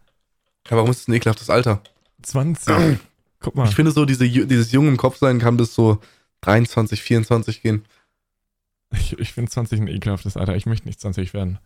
[0.70, 1.82] Ja, warum ist das ein ekelhaftes Alter?
[2.22, 3.00] 20.
[3.40, 3.68] Guck mal.
[3.68, 6.00] Ich finde so, diese, dieses Jung im Kopf sein kann bis so
[6.42, 7.84] 23, 24 gehen.
[8.94, 10.56] Ich, ich finde 20 ein ekelhaftes Alter.
[10.56, 11.60] Ich möchte nicht 20 werden.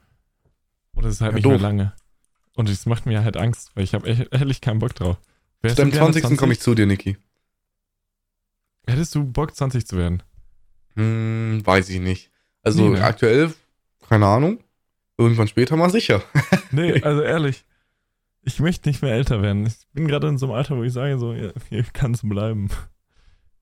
[0.95, 1.51] Oder es ist halt Ja, nicht doof.
[1.53, 1.93] mehr lange.
[2.55, 5.17] Und es macht mir halt Angst, weil ich habe ehrlich keinen Bock drauf.
[5.17, 5.23] Zu
[5.63, 6.37] Wärst deinem du gerne 20.
[6.37, 7.17] komme ich zu dir, Niki.
[8.87, 10.23] Hättest du Bock, 20 zu werden?
[10.95, 12.31] Hm, weiß ich nicht.
[12.61, 13.03] Also Nee, ne?
[13.03, 13.53] aktuell,
[14.09, 14.59] keine Ahnung.
[15.17, 16.21] Irgendwann später mal sicher.
[16.71, 17.63] Nee, also ehrlich.
[18.41, 19.65] Ich möchte nicht mehr älter werden.
[19.65, 21.33] Ich bin gerade in so einem Alter, wo ich sage, so,
[21.69, 22.69] hier kann es bleiben.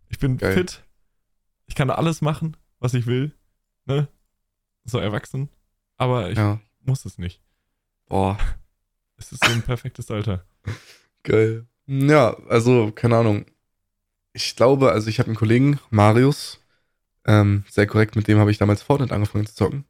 [0.10, 0.54] Ich bin Geil.
[0.54, 0.84] fit.
[1.68, 3.32] Ich kann alles machen, was ich will.
[3.86, 4.08] Ne?
[4.84, 5.50] So erwachsen.
[5.98, 6.60] Aber ich Ja.
[6.82, 7.41] muss es nicht.
[8.08, 8.38] Boah,
[9.18, 10.44] Es ist so ein perfektes Alter.
[11.24, 11.66] geil.
[11.86, 13.46] Ja, also, keine Ahnung.
[14.34, 16.60] Ich glaube, also ich habe einen Kollegen, Marius,
[17.26, 19.86] ähm, sehr korrekt, mit dem habe ich damals Fortnite angefangen zu zocken.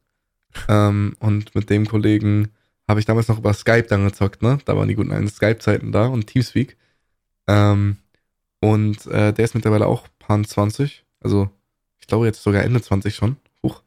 [0.68, 2.48] Ähm, und mit dem Kollegen
[2.88, 4.58] habe ich damals noch über Skype dann gezockt, ne?
[4.64, 6.76] Da waren die guten alten Skype-Zeiten da und Teamspeak.
[7.46, 7.96] Ähm,
[8.60, 11.04] und äh, der ist mittlerweile auch Pan 20.
[11.20, 11.50] Also,
[11.98, 13.36] ich glaube jetzt sogar Ende 20 schon.
[13.62, 13.82] Huch.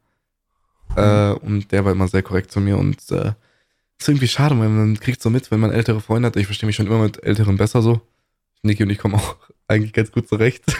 [0.96, 3.32] Äh, und der war immer sehr korrekt zu mir und äh,
[3.98, 6.36] ist irgendwie schade, weil man kriegt so mit, wenn man ältere Freunde hat.
[6.36, 8.00] Ich verstehe mich schon immer mit Älteren besser so.
[8.62, 9.36] Niki und ich kommen auch
[9.68, 10.64] eigentlich ganz gut zurecht.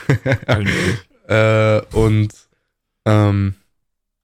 [1.28, 2.32] Äh, und
[3.04, 3.54] ähm,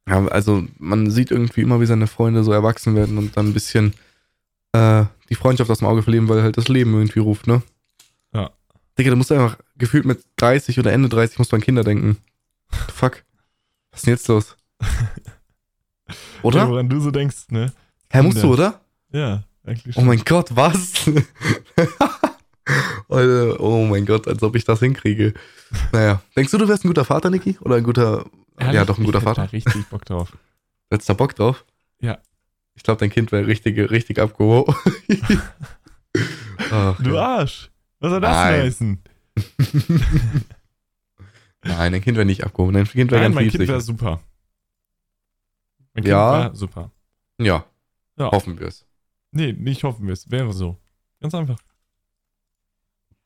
[0.08, 3.54] ja, also man sieht irgendwie immer, wie seine Freunde so erwachsen werden und dann ein
[3.54, 3.94] bisschen
[4.72, 7.62] äh, die Freundschaft aus dem Auge verlieren, weil halt das Leben irgendwie ruft, ne?
[8.32, 8.50] Ja.
[8.98, 12.18] Digga, du musst einfach gefühlt mit 30 oder Ende 30 musst du an Kinder denken.
[12.92, 13.24] Fuck.
[13.90, 14.56] Was ist denn jetzt los?
[16.06, 16.68] Ja, Oder?
[16.68, 17.72] woran du so denkst, ne?
[18.10, 18.82] Hä, musst du, oder?
[19.10, 20.92] Ja, eigentlich Oh mein Gott, was?
[23.08, 25.34] Oh mein Gott, als ob ich das hinkriege.
[25.92, 27.58] Naja, denkst du, du wärst ein guter Vater, Niki?
[27.60, 28.24] Oder ein guter,
[28.58, 29.42] Ehrlich, ja, doch ein guter ich Vater?
[29.44, 30.36] da richtig Bock drauf.
[30.90, 31.64] Hättest du da Bock drauf?
[32.00, 32.18] Ja.
[32.74, 34.74] Ich glaube, dein Kind wäre richtig, richtig abgehoben.
[37.00, 37.22] Du ja.
[37.38, 37.70] Arsch!
[38.00, 38.60] Was soll das Nein.
[38.62, 39.02] heißen?
[41.64, 42.74] Nein, dein Kind wäre nicht abgehoben.
[42.74, 44.20] Dein Kind wäre ganz mein Kind wäre super.
[45.94, 46.32] Mein Kind Ja.
[46.44, 46.90] wäre super.
[47.38, 47.64] Ja,
[48.18, 48.30] Ja.
[48.30, 48.86] hoffen wir es.
[49.32, 50.30] Nee, nicht hoffen wir es.
[50.30, 50.76] Wäre so.
[51.20, 51.58] Ganz einfach.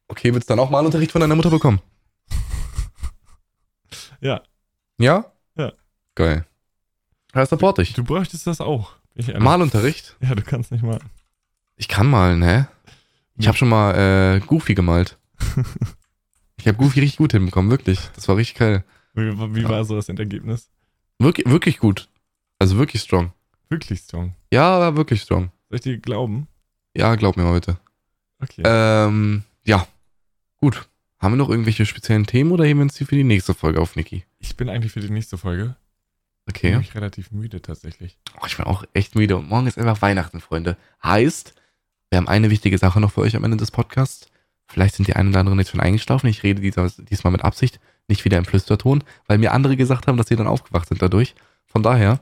[0.09, 1.80] Okay, willst du dann auch Malunterricht von deiner Mutter bekommen?
[4.20, 4.42] Ja.
[4.98, 5.26] Ja?
[5.56, 5.72] Ja.
[6.16, 6.44] Geil.
[7.34, 7.92] Ja, support ich.
[7.92, 8.92] Du bräuchtest das auch.
[9.38, 10.16] Malunterricht?
[10.20, 10.98] Ja, du kannst nicht mal.
[11.76, 12.66] Ich kann malen, hä?
[13.36, 13.48] Ich Ja.
[13.48, 15.16] habe schon mal äh, Goofy gemalt.
[16.56, 18.00] ich habe Goofy richtig gut hinbekommen, wirklich.
[18.16, 18.84] Das war richtig geil.
[19.14, 20.68] Wie, wie war so das Endergebnis?
[21.20, 22.09] Wirklich, wirklich gut.
[22.59, 23.32] Also wirklich strong.
[23.68, 24.34] Wirklich strong.
[24.52, 25.52] Ja, war wirklich strong.
[25.68, 26.48] Soll ich dir glauben?
[26.96, 27.78] Ja, glaub mir heute.
[28.40, 28.62] Okay.
[28.64, 29.86] Ähm, ja.
[30.61, 30.88] Gut.
[31.18, 33.80] Haben wir noch irgendwelche speziellen Themen oder heben wir uns die für die nächste Folge
[33.80, 34.24] auf, Niki?
[34.38, 35.76] ich bin eigentlich für die nächste Folge.
[36.48, 36.70] Okay.
[36.70, 38.16] Bin ich relativ müde tatsächlich.
[38.40, 40.76] Oh, ich bin auch echt müde und morgen ist einfach Weihnachten, Freunde.
[41.02, 41.54] Heißt,
[42.09, 44.28] wir haben eine wichtige Sache noch für euch am Ende des Podcasts.
[44.66, 46.28] Vielleicht sind die einen oder anderen jetzt schon eingeschlafen.
[46.28, 50.28] Ich rede diesmal mit Absicht, nicht wieder im Flüsterton, weil mir andere gesagt haben, dass
[50.28, 51.34] sie dann aufgewacht sind dadurch.
[51.66, 52.20] Von daher,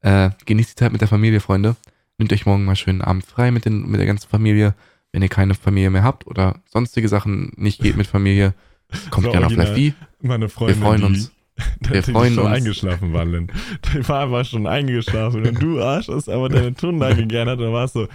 [0.00, 1.76] äh, genießt die Zeit mit der Familie, Freunde.
[2.16, 4.74] Nehmt euch morgen mal schönen Abend frei mit, den, mit der ganzen Familie.
[5.18, 8.54] Wenn ihr keine Familie mehr habt oder sonstige Sachen nicht geht mit Familie,
[9.10, 9.52] kommt So gerne auf.
[9.52, 11.32] Live Meine Wir Freundin, freuen die, uns.
[11.80, 12.54] die Wir ist freuen schon uns.
[12.54, 13.50] eingeschlafen war, Lynn.
[13.92, 17.94] Die war aber schon eingeschlafen und du Arsch hast aber deine Tonlage geändert und warst
[17.94, 18.06] so,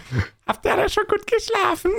[0.48, 1.92] habt ihr da schon gut geschlafen?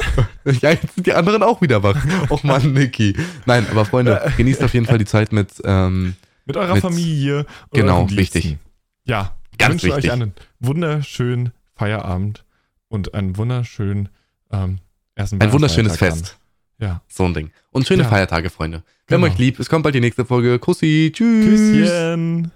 [0.63, 2.03] Ja, jetzt sind die anderen auch wieder wach.
[2.31, 3.15] Och Mann, Niki.
[3.45, 6.15] Nein, aber Freunde, genießt auf jeden Fall die Zeit mit, ähm,
[6.47, 7.45] Mit eurer Mit- Familie.
[7.75, 8.57] Genau, wichtig.
[9.05, 10.07] Ja, Ganz wünsche wichtig.
[10.07, 12.47] euch einen wunderschönen Feierabend
[12.89, 14.09] und einen wunderschönen
[14.51, 14.79] ähm,
[15.17, 16.37] ein wunderschönes Fest.
[16.81, 16.87] an.
[16.87, 17.03] Ja.
[17.09, 17.51] So ein Ding.
[17.71, 18.09] Und schöne Ja.
[18.09, 18.83] Feiertage, Freunde.
[19.07, 19.33] Wir haben Genau.
[19.33, 19.61] euch lieb.
[19.61, 20.59] Es kommt bald die nächste Folge.
[20.59, 21.13] Kussi.
[21.15, 21.73] Tschüss.
[21.73, 22.51] Küsschen.